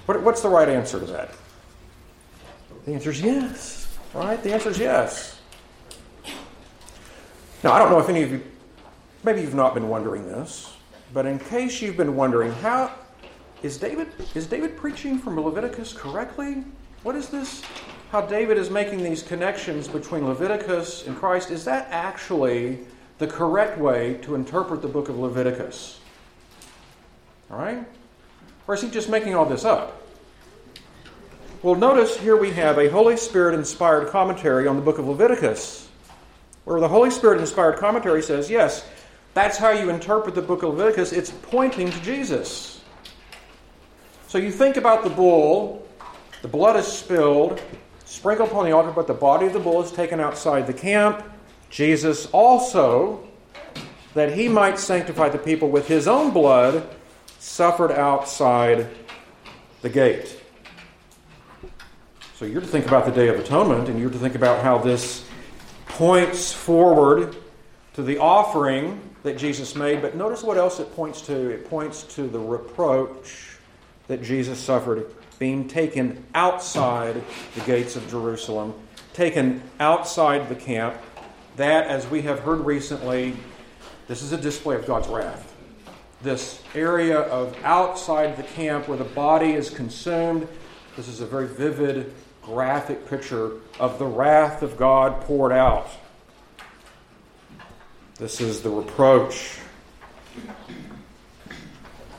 What, 0.06 0.22
what's 0.22 0.40
the 0.40 0.48
right 0.48 0.70
answer 0.70 0.98
to 0.98 1.06
that? 1.06 1.34
The 2.86 2.94
answer 2.94 3.10
is 3.10 3.20
yes. 3.20 3.98
Right? 4.14 4.42
The 4.42 4.54
answer 4.54 4.70
is 4.70 4.78
yes. 4.78 5.38
Now, 7.62 7.72
I 7.72 7.78
don't 7.78 7.90
know 7.90 7.98
if 7.98 8.08
any 8.08 8.22
of 8.22 8.32
you, 8.32 8.42
maybe 9.24 9.42
you've 9.42 9.54
not 9.54 9.74
been 9.74 9.88
wondering 9.88 10.26
this, 10.26 10.74
but 11.12 11.26
in 11.26 11.38
case 11.38 11.82
you've 11.82 11.96
been 11.96 12.16
wondering, 12.16 12.52
how 12.52 12.92
is 13.62 13.76
David 13.76 14.08
is 14.34 14.46
David 14.46 14.76
preaching 14.76 15.18
from 15.18 15.38
Leviticus 15.38 15.92
correctly? 15.92 16.64
What 17.02 17.16
is 17.16 17.28
this? 17.28 17.62
How 18.10 18.22
David 18.22 18.56
is 18.56 18.70
making 18.70 19.02
these 19.02 19.22
connections 19.22 19.88
between 19.88 20.26
Leviticus 20.26 21.06
and 21.06 21.16
Christ? 21.16 21.50
Is 21.50 21.64
that 21.64 21.88
actually 21.90 22.78
the 23.18 23.26
correct 23.26 23.78
way 23.78 24.14
to 24.22 24.34
interpret 24.34 24.82
the 24.82 24.88
book 24.88 25.08
of 25.08 25.18
Leviticus. 25.18 26.00
All 27.50 27.58
right? 27.58 27.86
Or 28.66 28.74
is 28.74 28.82
he 28.82 28.90
just 28.90 29.08
making 29.08 29.34
all 29.34 29.46
this 29.46 29.64
up? 29.64 30.05
Well, 31.62 31.74
notice 31.74 32.18
here 32.18 32.36
we 32.36 32.50
have 32.52 32.76
a 32.76 32.90
Holy 32.90 33.16
Spirit 33.16 33.54
inspired 33.54 34.08
commentary 34.08 34.66
on 34.68 34.76
the 34.76 34.82
book 34.82 34.98
of 34.98 35.08
Leviticus, 35.08 35.88
where 36.64 36.80
the 36.80 36.88
Holy 36.88 37.10
Spirit 37.10 37.40
inspired 37.40 37.78
commentary 37.78 38.22
says, 38.22 38.50
yes, 38.50 38.86
that's 39.32 39.56
how 39.56 39.70
you 39.70 39.88
interpret 39.88 40.34
the 40.34 40.42
book 40.42 40.62
of 40.62 40.74
Leviticus. 40.74 41.12
It's 41.12 41.30
pointing 41.30 41.90
to 41.90 42.00
Jesus. 42.02 42.84
So 44.28 44.36
you 44.36 44.50
think 44.50 44.76
about 44.76 45.02
the 45.02 45.08
bull, 45.08 45.88
the 46.42 46.48
blood 46.48 46.76
is 46.76 46.86
spilled, 46.86 47.62
sprinkled 48.04 48.50
upon 48.50 48.66
the 48.66 48.72
altar, 48.72 48.90
but 48.90 49.06
the 49.06 49.14
body 49.14 49.46
of 49.46 49.54
the 49.54 49.58
bull 49.58 49.82
is 49.82 49.90
taken 49.90 50.20
outside 50.20 50.66
the 50.66 50.74
camp. 50.74 51.24
Jesus 51.70 52.26
also, 52.32 53.26
that 54.12 54.34
he 54.34 54.46
might 54.46 54.78
sanctify 54.78 55.30
the 55.30 55.38
people 55.38 55.70
with 55.70 55.88
his 55.88 56.06
own 56.06 56.32
blood, 56.32 56.86
suffered 57.38 57.92
outside 57.92 58.88
the 59.80 59.88
gate. 59.88 60.35
So 62.38 62.44
you're 62.44 62.60
to 62.60 62.66
think 62.66 62.86
about 62.86 63.06
the 63.06 63.12
Day 63.12 63.28
of 63.28 63.40
Atonement, 63.40 63.88
and 63.88 63.98
you're 63.98 64.10
to 64.10 64.18
think 64.18 64.34
about 64.34 64.62
how 64.62 64.76
this 64.76 65.24
points 65.86 66.52
forward 66.52 67.34
to 67.94 68.02
the 68.02 68.18
offering 68.18 69.00
that 69.22 69.38
Jesus 69.38 69.74
made. 69.74 70.02
But 70.02 70.16
notice 70.16 70.42
what 70.42 70.58
else 70.58 70.78
it 70.78 70.94
points 70.94 71.22
to. 71.22 71.48
It 71.48 71.70
points 71.70 72.02
to 72.14 72.28
the 72.28 72.38
reproach 72.38 73.56
that 74.08 74.22
Jesus 74.22 74.58
suffered 74.58 75.14
being 75.38 75.66
taken 75.66 76.22
outside 76.34 77.22
the 77.54 77.60
gates 77.62 77.96
of 77.96 78.06
Jerusalem, 78.10 78.74
taken 79.14 79.62
outside 79.80 80.50
the 80.50 80.56
camp, 80.56 80.94
that, 81.56 81.86
as 81.86 82.06
we 82.06 82.20
have 82.20 82.40
heard 82.40 82.60
recently, 82.66 83.34
this 84.08 84.20
is 84.20 84.32
a 84.32 84.36
display 84.36 84.76
of 84.76 84.84
God's 84.84 85.08
wrath. 85.08 85.54
This 86.20 86.62
area 86.74 87.18
of 87.18 87.56
outside 87.64 88.36
the 88.36 88.42
camp 88.42 88.88
where 88.88 88.98
the 88.98 89.04
body 89.04 89.52
is 89.52 89.70
consumed, 89.70 90.46
this 90.98 91.08
is 91.08 91.22
a 91.22 91.26
very 91.26 91.46
vivid, 91.46 92.12
graphic 92.46 93.10
picture 93.10 93.50
of 93.78 93.98
the 93.98 94.06
wrath 94.06 94.62
of 94.62 94.76
God 94.76 95.20
poured 95.22 95.52
out. 95.52 95.90
This 98.18 98.40
is 98.40 98.62
the 98.62 98.70
reproach. 98.70 99.58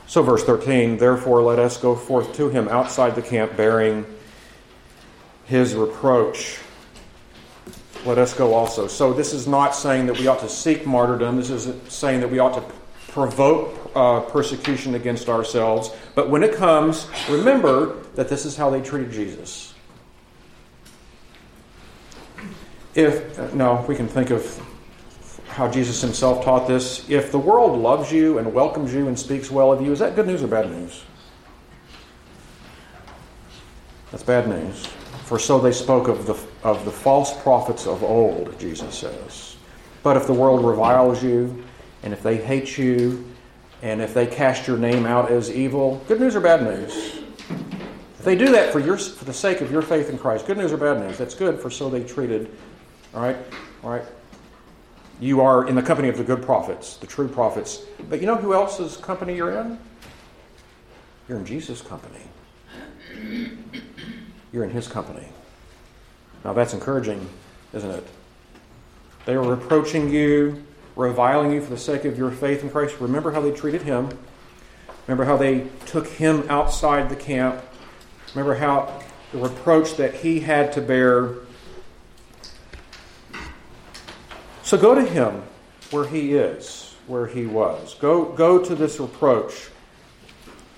So, 0.06 0.22
verse 0.22 0.44
13, 0.44 0.98
therefore 0.98 1.42
let 1.42 1.58
us 1.58 1.76
go 1.78 1.96
forth 1.96 2.36
to 2.36 2.50
him 2.50 2.68
outside 2.68 3.14
the 3.14 3.22
camp 3.22 3.56
bearing 3.56 4.06
his 5.46 5.74
reproach 5.74 6.58
let 8.04 8.18
us 8.18 8.32
go 8.32 8.54
also. 8.54 8.86
So, 8.86 9.12
this 9.12 9.32
is 9.32 9.46
not 9.46 9.74
saying 9.74 10.06
that 10.06 10.18
we 10.18 10.28
ought 10.28 10.40
to 10.40 10.48
seek 10.48 10.86
martyrdom. 10.86 11.36
This 11.36 11.50
is 11.50 11.74
saying 11.92 12.20
that 12.20 12.30
we 12.30 12.38
ought 12.38 12.54
to 12.54 12.62
provoke 13.08 13.90
uh, 13.94 14.20
persecution 14.20 14.94
against 14.94 15.28
ourselves. 15.28 15.90
But 16.14 16.30
when 16.30 16.42
it 16.42 16.54
comes, 16.54 17.08
remember 17.28 18.02
that 18.14 18.28
this 18.28 18.44
is 18.44 18.56
how 18.56 18.70
they 18.70 18.80
treated 18.80 19.10
Jesus. 19.10 19.74
If, 22.98 23.54
no, 23.54 23.84
we 23.86 23.94
can 23.94 24.08
think 24.08 24.30
of 24.30 24.60
how 25.46 25.70
Jesus 25.70 26.00
himself 26.00 26.44
taught 26.44 26.66
this. 26.66 27.08
If 27.08 27.30
the 27.30 27.38
world 27.38 27.78
loves 27.78 28.10
you 28.10 28.38
and 28.38 28.52
welcomes 28.52 28.92
you 28.92 29.06
and 29.06 29.16
speaks 29.16 29.52
well 29.52 29.70
of 29.70 29.80
you, 29.80 29.92
is 29.92 30.00
that 30.00 30.16
good 30.16 30.26
news 30.26 30.42
or 30.42 30.48
bad 30.48 30.68
news? 30.68 31.04
That's 34.10 34.24
bad 34.24 34.48
news. 34.48 34.84
For 35.26 35.38
so 35.38 35.60
they 35.60 35.70
spoke 35.70 36.08
of 36.08 36.26
the, 36.26 36.36
of 36.64 36.84
the 36.84 36.90
false 36.90 37.40
prophets 37.40 37.86
of 37.86 38.02
old, 38.02 38.58
Jesus 38.58 38.98
says. 38.98 39.56
But 40.02 40.16
if 40.16 40.26
the 40.26 40.34
world 40.34 40.64
reviles 40.64 41.22
you, 41.22 41.62
and 42.02 42.12
if 42.12 42.20
they 42.20 42.36
hate 42.36 42.76
you, 42.76 43.24
and 43.80 44.02
if 44.02 44.12
they 44.12 44.26
cast 44.26 44.66
your 44.66 44.76
name 44.76 45.06
out 45.06 45.30
as 45.30 45.52
evil, 45.52 46.02
good 46.08 46.18
news 46.18 46.34
or 46.34 46.40
bad 46.40 46.64
news? 46.64 47.20
If 48.18 48.24
they 48.24 48.34
do 48.34 48.50
that 48.50 48.72
for, 48.72 48.80
your, 48.80 48.96
for 48.96 49.24
the 49.24 49.32
sake 49.32 49.60
of 49.60 49.70
your 49.70 49.82
faith 49.82 50.10
in 50.10 50.18
Christ, 50.18 50.48
good 50.48 50.58
news 50.58 50.72
or 50.72 50.78
bad 50.78 50.98
news? 50.98 51.16
That's 51.16 51.36
good, 51.36 51.60
for 51.60 51.70
so 51.70 51.88
they 51.88 52.02
treated. 52.02 52.50
All 53.14 53.22
right? 53.22 53.36
All 53.82 53.90
right? 53.90 54.04
You 55.20 55.40
are 55.40 55.66
in 55.66 55.74
the 55.74 55.82
company 55.82 56.08
of 56.08 56.16
the 56.16 56.24
good 56.24 56.42
prophets, 56.42 56.96
the 56.96 57.06
true 57.06 57.28
prophets. 57.28 57.82
But 58.08 58.20
you 58.20 58.26
know 58.26 58.36
who 58.36 58.54
else's 58.54 58.96
company 58.96 59.36
you're 59.36 59.58
in? 59.60 59.78
You're 61.28 61.38
in 61.38 61.44
Jesus' 61.44 61.82
company. 61.82 62.20
You're 64.52 64.64
in 64.64 64.70
his 64.70 64.86
company. 64.86 65.26
Now 66.44 66.52
that's 66.52 66.72
encouraging, 66.72 67.28
isn't 67.72 67.90
it? 67.90 68.06
They 69.26 69.34
are 69.34 69.42
reproaching 69.42 70.08
you, 70.08 70.64
reviling 70.96 71.52
you 71.52 71.60
for 71.60 71.70
the 71.70 71.78
sake 71.78 72.04
of 72.04 72.16
your 72.16 72.30
faith 72.30 72.62
in 72.62 72.70
Christ. 72.70 72.96
Remember 73.00 73.32
how 73.32 73.40
they 73.40 73.50
treated 73.50 73.82
him. 73.82 74.16
Remember 75.06 75.24
how 75.24 75.36
they 75.36 75.66
took 75.86 76.06
him 76.06 76.44
outside 76.48 77.08
the 77.08 77.16
camp. 77.16 77.62
Remember 78.34 78.54
how 78.54 79.02
the 79.32 79.38
reproach 79.38 79.96
that 79.96 80.14
he 80.14 80.40
had 80.40 80.72
to 80.74 80.80
bear 80.80 81.34
So 84.68 84.76
go 84.76 84.94
to 84.94 85.02
him 85.02 85.42
where 85.92 86.06
he 86.06 86.34
is, 86.34 86.94
where 87.06 87.26
he 87.26 87.46
was. 87.46 87.94
Go, 87.94 88.26
go 88.26 88.62
to 88.62 88.74
this 88.74 89.00
reproach. 89.00 89.70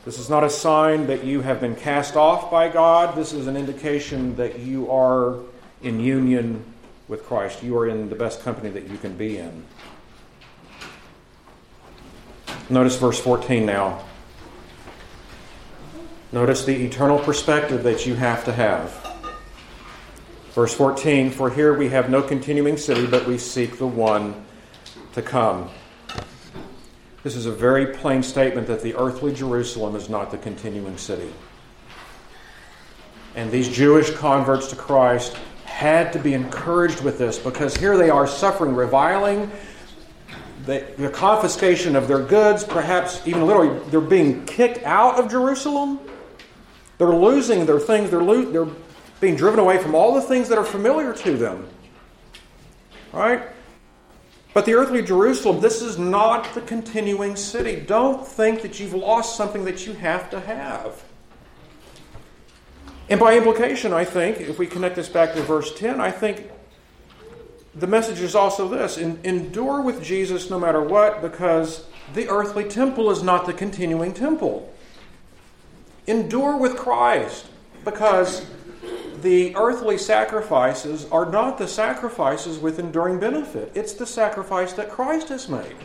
This 0.05 0.17
is 0.21 0.31
not 0.31 0.45
a 0.45 0.49
sign 0.49 1.09
that 1.09 1.25
you 1.25 1.41
have 1.41 1.61
been 1.61 1.75
cast 1.75 2.15
off 2.15 2.53
by 2.53 2.69
God. 2.69 3.17
This 3.17 3.33
is 3.33 3.49
an 3.49 3.57
indication 3.57 4.37
that 4.37 4.61
you 4.61 4.89
are 4.93 5.39
in 5.83 5.99
union 5.99 6.63
with 7.09 7.25
Christ. 7.25 7.65
You 7.65 7.77
are 7.79 7.89
in 7.89 8.09
the 8.09 8.15
best 8.15 8.43
company 8.43 8.71
that 8.71 8.89
you 8.89 8.97
can 8.97 9.17
be 9.17 9.39
in. 9.39 9.65
Notice 12.69 12.97
verse 12.97 13.19
14 13.19 13.67
now. 13.67 14.05
Notice 16.31 16.65
the 16.65 16.77
eternal 16.87 17.19
perspective 17.19 17.83
that 17.83 18.07
you 18.07 18.15
have 18.15 18.45
to 18.45 18.53
have. 18.53 19.00
Verse 20.53 20.75
14 20.75 21.31
For 21.31 21.51
here 21.51 21.75
we 21.75 21.89
have 21.91 22.11
no 22.11 22.23
continuing 22.23 22.77
city, 22.77 23.07
but 23.07 23.27
we 23.27 23.39
seek 23.39 23.79
the 23.79 23.87
one 23.87 24.45
to 25.13 25.23
come. 25.23 25.71
This 27.23 27.37
is 27.37 27.47
a 27.47 27.53
very 27.53 27.87
plain 27.87 28.23
statement 28.23 28.67
that 28.69 28.83
the 28.83 28.95
earthly 28.95 29.33
Jerusalem 29.33 29.95
is 29.95 30.09
not 30.09 30.31
the 30.31 30.39
continuing 30.39 30.97
city. 30.97 31.31
And 33.37 33.51
these 33.51 33.69
Jewish 33.69 34.11
converts 34.11 34.69
to 34.69 34.77
Christ 34.77 35.37
had 35.65 36.13
to 36.15 36.19
be 36.19 36.35
encouraged 36.35 37.03
with 37.03 37.19
this 37.19 37.39
because 37.39 37.77
here 37.77 37.97
they 37.97 38.11
are 38.11 38.27
suffering 38.27 38.75
reviling, 38.75 39.51
the, 40.67 40.87
the 40.99 41.09
confiscation 41.09 41.95
of 41.95 42.09
their 42.09 42.23
goods, 42.23 42.65
perhaps 42.65 43.27
even 43.27 43.47
literally, 43.47 43.79
they're 43.91 44.01
being 44.01 44.45
kicked 44.47 44.83
out 44.85 45.19
of 45.19 45.31
Jerusalem. 45.31 46.01
They're 46.99 47.09
losing 47.09 47.67
their 47.67 47.79
things. 47.79 48.11
They're, 48.11 48.23
lo- 48.23 48.51
they're 48.51 48.75
being 49.21 49.37
driven 49.37 49.61
away 49.61 49.79
from 49.79 49.95
all 49.95 50.15
the 50.15 50.23
things 50.23 50.49
that 50.49 50.59
are 50.59 50.65
familiar 50.65 51.13
to 51.13 51.37
them. 51.37 51.69
Right? 53.13 53.43
But 54.53 54.67
the 54.67 54.75
earthly 54.75 55.03
Jerusalem, 55.03 55.61
this 55.61 55.81
is 55.81 55.99
not 55.99 56.55
the 56.55 56.61
continuing 56.63 57.37
city. 57.37 57.81
Don't 57.81 58.27
think 58.27 58.63
that 58.63 58.81
you've 58.81 58.95
lost 58.95 59.37
something 59.37 59.65
that 59.65 59.87
you 59.87 59.93
have 59.93 60.31
to 60.31 60.41
have. 60.41 61.05
And 63.09 63.21
by 63.21 63.37
implication, 63.37 63.93
I 63.93 64.05
think, 64.05 64.41
if 64.41 64.59
we 64.59 64.67
connect 64.67 64.97
this 64.97 65.09
back 65.09 65.35
to 65.35 65.43
verse 65.43 65.75
10, 65.75 66.01
I 66.01 66.11
think 66.11 66.51
the 67.75 67.87
message 67.87 68.21
is 68.21 68.35
also 68.35 68.69
this 68.69 68.99
endure 68.99 69.83
with 69.83 70.03
Jesus 70.03 70.51
no 70.51 70.59
matter 70.59 70.83
what, 70.83 71.23
because 71.23 71.87
the 72.15 72.29
earthly 72.29 72.65
temple 72.65 73.11
is 73.11 73.23
not 73.23 73.47
the 73.47 73.53
continuing 73.53 74.13
temple. 74.13 74.73
Endure 76.07 76.57
with 76.57 76.77
Christ, 76.77 77.47
because 77.85 78.47
the 79.23 79.55
earthly 79.57 79.99
sacrifices 79.99 81.07
are 81.11 81.31
not 81.31 81.59
the 81.59 81.69
sacrifices 81.69 82.59
with 82.59 82.79
enduring 82.79 83.19
benefit. 83.21 83.73
It's 83.75 83.93
the 83.93 84.07
sacrifice 84.07 84.73
that 84.75 84.91
Christ 84.91 85.29
has 85.29 85.49
made, 85.49 85.77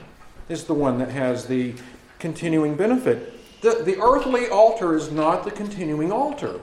is 0.49 0.65
the 0.65 0.73
one 0.73 0.97
that 0.99 1.09
has 1.09 1.45
the 1.45 1.73
continuing 2.19 2.75
benefit. 2.75 3.33
The, 3.61 3.81
the 3.83 3.99
earthly 4.01 4.47
altar 4.47 4.95
is 4.95 5.11
not 5.11 5.43
the 5.43 5.51
continuing 5.51 6.11
altar. 6.11 6.59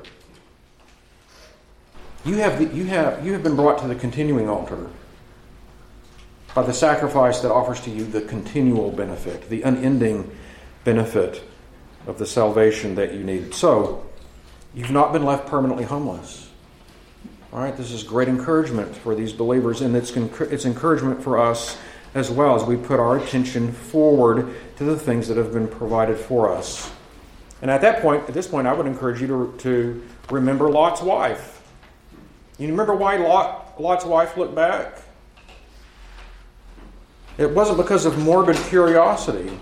You 2.25 2.37
have, 2.37 2.59
the, 2.59 2.77
you, 2.77 2.85
have, 2.85 3.25
you 3.27 3.33
have 3.33 3.43
been 3.43 3.57
brought 3.57 3.81
to 3.81 3.89
the 3.89 3.97
continuing 3.97 4.49
altar 4.49 4.89
by 6.55 6.63
the 6.63 6.73
sacrifice 6.73 7.41
that 7.41 7.51
offers 7.51 7.81
to 7.81 7.91
you 7.91 8.05
the 8.05 8.21
continual 8.23 8.91
benefit, 8.91 9.49
the 9.49 9.63
unending 9.63 10.31
benefit 10.85 11.43
of 12.07 12.19
the 12.19 12.27
salvation 12.27 12.95
that 12.95 13.15
you 13.15 13.25
need. 13.25 13.55
So, 13.55 14.07
you've 14.75 14.91
not 14.91 15.13
been 15.13 15.25
left 15.25 15.49
permanently 15.49 15.85
homeless. 15.85 16.49
All 17.53 17.59
right, 17.59 17.77
this 17.77 17.93
is 17.93 18.03
great 18.03 18.29
encouragement 18.29 18.97
for 18.97 19.15
these 19.15 19.31
believers, 19.31 19.83
and 19.83 19.95
it's, 19.95 20.11
it's 20.17 20.65
encouragement 20.65 21.23
for 21.23 21.37
us 21.37 21.77
as 22.15 22.31
well 22.31 22.57
as 22.57 22.65
we 22.65 22.77
put 22.77 22.99
our 22.99 23.19
attention 23.19 23.73
forward 23.73 24.55
to 24.77 24.85
the 24.85 24.99
things 24.99 25.29
that 25.29 25.37
have 25.37 25.53
been 25.53 25.69
provided 25.69 26.17
for 26.17 26.51
us. 26.51 26.91
And 27.61 27.71
at 27.71 27.83
that 27.83 28.01
point, 28.01 28.27
at 28.27 28.33
this 28.33 28.47
point, 28.47 28.67
I 28.67 28.73
would 28.73 28.87
encourage 28.87 29.21
you 29.21 29.27
to, 29.27 29.55
to 29.59 30.03
remember 30.31 30.71
Lot's 30.71 31.03
wife. 31.03 31.63
You 32.59 32.69
remember 32.69 32.95
why 32.95 33.17
Lot, 33.17 33.79
Lot's 33.79 34.07
wife 34.07 34.35
looked 34.39 34.55
back? 34.55 35.03
It 37.37 37.51
wasn't 37.51 37.77
because 37.77 38.07
of 38.07 38.19
morbid 38.19 38.57
curiosity. 38.69 39.59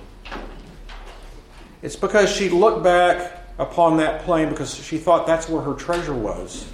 It's 1.82 1.96
because 1.96 2.30
she 2.30 2.50
looked 2.50 2.84
back 2.84 3.46
upon 3.58 3.96
that 3.96 4.22
plain 4.22 4.48
because 4.48 4.72
she 4.74 4.96
thought 4.96 5.26
that's 5.26 5.48
where 5.48 5.62
her 5.62 5.74
treasure 5.74 6.14
was. 6.14 6.68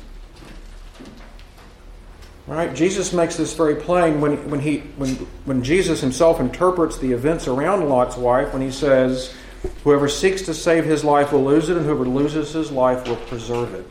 Right? 2.47 2.73
Jesus 2.75 3.13
makes 3.13 3.37
this 3.37 3.55
very 3.55 3.75
plain 3.75 4.21
when, 4.21 4.51
when, 4.51 4.61
he, 4.61 4.79
when, 4.97 5.15
when 5.47 5.65
Jesus 5.65 6.01
himself 6.01 6.39
interprets 6.39 6.99
the 6.99 7.13
events 7.13 7.49
around 7.49 7.89
Lot's 7.89 8.17
wife 8.17 8.53
when 8.53 8.63
he 8.63 8.71
says, 8.71 9.35
Whoever 9.83 10.09
seeks 10.09 10.43
to 10.43 10.55
save 10.55 10.85
his 10.85 11.03
life 11.03 11.33
will 11.33 11.45
lose 11.45 11.69
it, 11.69 11.77
and 11.77 11.85
whoever 11.85 12.05
loses 12.05 12.53
his 12.53 12.71
life 12.71 13.07
will 13.09 13.17
preserve 13.17 13.75
it. 13.75 13.91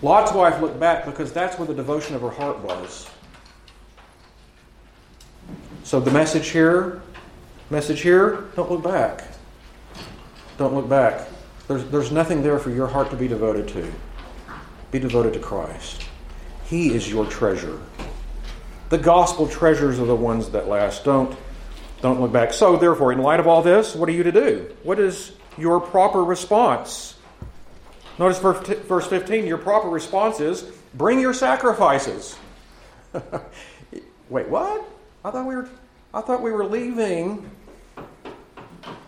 Lot's 0.00 0.32
wife 0.32 0.60
looked 0.60 0.80
back 0.80 1.04
because 1.04 1.32
that's 1.32 1.58
where 1.58 1.66
the 1.66 1.74
devotion 1.74 2.16
of 2.16 2.22
her 2.22 2.30
heart 2.30 2.58
was. 2.60 3.08
So 5.84 6.00
the 6.00 6.10
message 6.10 6.48
here, 6.48 7.02
message 7.70 8.00
here, 8.00 8.44
don't 8.56 8.70
look 8.70 8.82
back. 8.82 9.24
Don't 10.56 10.74
look 10.74 10.88
back. 10.88 11.28
There's, 11.68 11.84
there's 11.84 12.10
nothing 12.10 12.42
there 12.42 12.58
for 12.58 12.70
your 12.70 12.86
heart 12.86 13.10
to 13.10 13.16
be 13.16 13.28
devoted 13.28 13.68
to. 13.68 13.92
Be 14.90 14.98
devoted 14.98 15.34
to 15.34 15.38
Christ. 15.38 16.08
He 16.72 16.94
is 16.94 17.06
your 17.06 17.26
treasure. 17.26 17.78
The 18.88 18.96
gospel 18.96 19.46
treasures 19.46 20.00
are 20.00 20.06
the 20.06 20.16
ones 20.16 20.48
that 20.52 20.68
last. 20.68 21.04
Don't, 21.04 21.36
don't 22.00 22.18
look 22.18 22.32
back. 22.32 22.54
So, 22.54 22.78
therefore, 22.78 23.12
in 23.12 23.18
light 23.18 23.40
of 23.40 23.46
all 23.46 23.60
this, 23.60 23.94
what 23.94 24.08
are 24.08 24.12
you 24.12 24.22
to 24.22 24.32
do? 24.32 24.74
What 24.82 24.98
is 24.98 25.32
your 25.58 25.80
proper 25.80 26.24
response? 26.24 27.18
Notice 28.18 28.38
verse 28.38 29.06
15 29.06 29.46
your 29.46 29.58
proper 29.58 29.90
response 29.90 30.40
is 30.40 30.62
bring 30.94 31.20
your 31.20 31.34
sacrifices. 31.34 32.38
Wait, 34.30 34.48
what? 34.48 34.82
I 35.26 35.30
thought 35.30 35.46
we 35.46 35.56
were 35.56 35.68
I 36.14 36.22
thought 36.22 36.40
we 36.40 36.52
were 36.52 36.64
leaving 36.64 37.50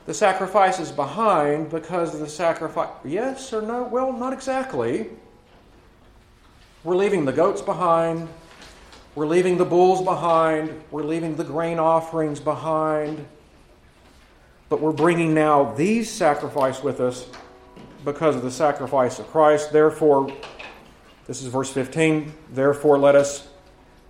the 0.05 0.12
sacrifices 0.12 0.92
behind 0.92 1.70
because 1.70 2.12
of 2.12 2.20
the 2.20 2.29
sacrifice. 2.29 2.90
Yes 3.07 3.55
or 3.55 3.62
no? 3.62 3.85
Well, 3.85 4.12
not 4.12 4.35
exactly. 4.35 5.09
We're 6.85 6.97
leaving 6.97 7.25
the 7.25 7.33
goats 7.33 7.62
behind. 7.62 8.29
We're 9.14 9.27
leaving 9.27 9.57
the 9.57 9.64
bulls 9.64 10.03
behind. 10.03 10.83
We're 10.90 11.03
leaving 11.03 11.35
the 11.37 11.44
grain 11.44 11.79
offerings 11.79 12.40
behind. 12.40 13.25
But 14.68 14.83
we're 14.83 14.92
bringing 14.92 15.33
now 15.33 15.73
these 15.73 16.11
sacrifice 16.11 16.83
with 16.83 17.01
us 17.01 17.27
because 18.05 18.37
of 18.37 18.42
the 18.42 18.51
sacrifice 18.51 19.18
of 19.18 19.27
Christ. 19.29 19.73
Therefore, 19.73 20.31
this 21.27 21.40
is 21.40 21.49
verse 21.49 21.73
15. 21.73 22.35
Therefore, 22.53 22.99
let 22.99 23.14
us, 23.14 23.49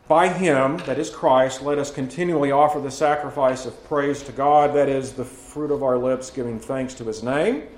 by 0.09 0.27
Him, 0.27 0.79
that 0.79 0.99
is 0.99 1.11
Christ, 1.11 1.63
let 1.63 1.79
us 1.79 1.93
continually 1.93 2.51
offer 2.51 2.81
the 2.81 2.91
sacrifice 2.91 3.67
of 3.67 3.85
praise 3.85 4.21
to 4.25 4.33
God, 4.33 4.75
that 4.75 4.89
is 4.89 5.13
the 5.13 5.25
fruit 5.25 5.71
of 5.71 5.85
our 5.85 5.97
lips, 5.97 6.29
giving 6.29 6.59
thanks 6.59 6.93
to 6.95 7.05
His 7.05 7.23
name. 7.23 7.69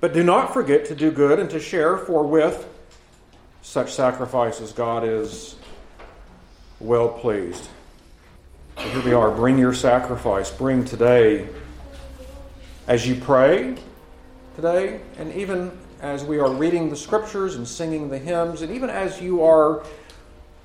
But 0.00 0.12
do 0.12 0.24
not 0.24 0.52
forget 0.52 0.86
to 0.86 0.96
do 0.96 1.12
good 1.12 1.38
and 1.38 1.48
to 1.50 1.60
share, 1.60 1.96
for 1.96 2.24
with 2.26 2.68
such 3.68 3.92
sacrifices, 3.92 4.72
God 4.72 5.04
is 5.04 5.54
well 6.80 7.10
pleased. 7.10 7.68
So 8.78 8.84
here 8.84 9.02
we 9.02 9.12
are. 9.12 9.30
Bring 9.30 9.58
your 9.58 9.74
sacrifice. 9.74 10.50
Bring 10.50 10.86
today, 10.86 11.46
as 12.86 13.06
you 13.06 13.14
pray 13.16 13.76
today, 14.56 15.02
and 15.18 15.30
even 15.34 15.70
as 16.00 16.24
we 16.24 16.38
are 16.38 16.50
reading 16.50 16.88
the 16.88 16.96
scriptures 16.96 17.56
and 17.56 17.68
singing 17.68 18.08
the 18.08 18.16
hymns, 18.16 18.62
and 18.62 18.72
even 18.72 18.88
as 18.88 19.20
you 19.20 19.44
are 19.44 19.84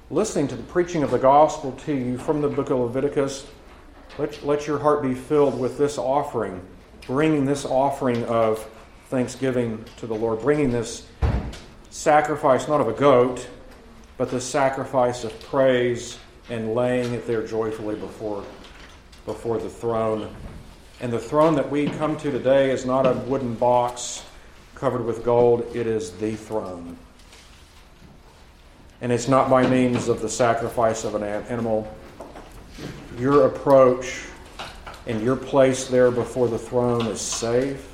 listening 0.10 0.48
to 0.48 0.56
the 0.56 0.64
preaching 0.64 1.04
of 1.04 1.12
the 1.12 1.20
gospel 1.20 1.74
to 1.86 1.94
you 1.94 2.18
from 2.18 2.40
the 2.40 2.48
book 2.48 2.70
of 2.70 2.80
Leviticus, 2.80 3.46
let, 4.18 4.42
let 4.46 4.66
your 4.66 4.80
heart 4.80 5.04
be 5.04 5.14
filled 5.14 5.60
with 5.60 5.78
this 5.78 5.98
offering, 5.98 6.66
bringing 7.06 7.44
this 7.44 7.66
offering 7.66 8.24
of 8.28 8.66
thanksgiving 9.10 9.84
to 9.98 10.08
the 10.08 10.16
Lord, 10.16 10.40
bringing 10.40 10.72
this 10.72 11.06
sacrifice 11.94 12.68
not 12.68 12.82
of 12.82 12.88
a 12.88 12.94
goat, 12.94 13.48
but 14.18 14.32
the 14.32 14.42
sacrifice 14.42 15.24
of 15.24 15.40
praise 15.42 16.18
and 16.50 16.74
laying 16.74 17.14
it 17.14 17.28
there 17.28 17.46
joyfully 17.46 17.96
before, 17.96 18.44
before 19.28 19.60
the 19.60 19.70
throne. 19.70 20.36
And 21.02 21.14
the 21.14 21.20
throne 21.20 21.54
that 21.54 21.70
we 21.70 21.86
come 21.86 22.18
to 22.18 22.32
today 22.32 22.72
is 22.72 22.84
not 22.84 23.06
a 23.06 23.14
wooden 23.14 23.54
box 23.54 24.24
covered 24.74 25.06
with 25.06 25.24
gold, 25.24 25.68
it 25.76 25.86
is 25.86 26.12
the 26.14 26.36
throne. 26.36 26.98
And 29.00 29.12
it's 29.12 29.28
not 29.28 29.48
by 29.48 29.68
means 29.68 30.08
of 30.08 30.20
the 30.20 30.30
sacrifice 30.30 31.04
of 31.04 31.14
an 31.14 31.24
animal. 31.24 31.88
Your 33.20 33.46
approach 33.46 34.24
and 35.06 35.22
your 35.22 35.36
place 35.36 35.88
there 35.88 36.10
before 36.10 36.48
the 36.48 36.58
throne 36.58 37.06
is 37.06 37.22
safe. 37.22 37.88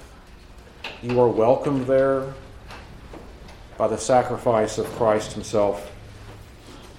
You 1.01 1.19
are 1.19 1.27
welcomed 1.27 1.85
there 1.85 2.33
by 3.79 3.87
the 3.87 3.97
sacrifice 3.97 4.77
of 4.77 4.85
Christ 4.97 5.31
Himself. 5.31 5.89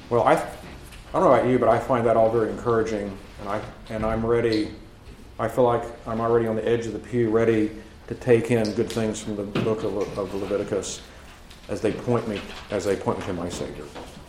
Well, 0.08 0.22
I, 0.22 0.32
I 0.32 0.46
don't 1.12 1.22
know 1.22 1.32
about 1.32 1.46
you, 1.46 1.58
but 1.58 1.68
I 1.68 1.78
find 1.78 2.06
that 2.06 2.16
all 2.16 2.32
very 2.32 2.50
encouraging, 2.50 3.16
and 3.40 3.48
I 3.48 3.60
and 3.90 4.04
I'm 4.04 4.24
ready. 4.24 4.72
I 5.38 5.46
feel 5.46 5.64
like 5.64 5.84
I'm 6.08 6.20
already 6.22 6.46
on 6.46 6.56
the 6.56 6.66
edge 6.66 6.86
of 6.86 6.94
the 6.94 6.98
pew, 6.98 7.28
ready 7.28 7.70
to 8.06 8.14
take 8.14 8.50
in 8.50 8.72
good 8.72 8.90
things 8.90 9.20
from 9.20 9.36
the 9.36 9.42
book 9.42 9.84
of, 9.84 10.18
of 10.18 10.34
Leviticus 10.34 11.02
as 11.68 11.82
they 11.82 11.92
point 11.92 12.26
me 12.26 12.40
as 12.70 12.86
they 12.86 12.96
point 12.96 13.18
me 13.20 13.26
to 13.26 13.34
my 13.34 13.50
Savior. 13.50 13.84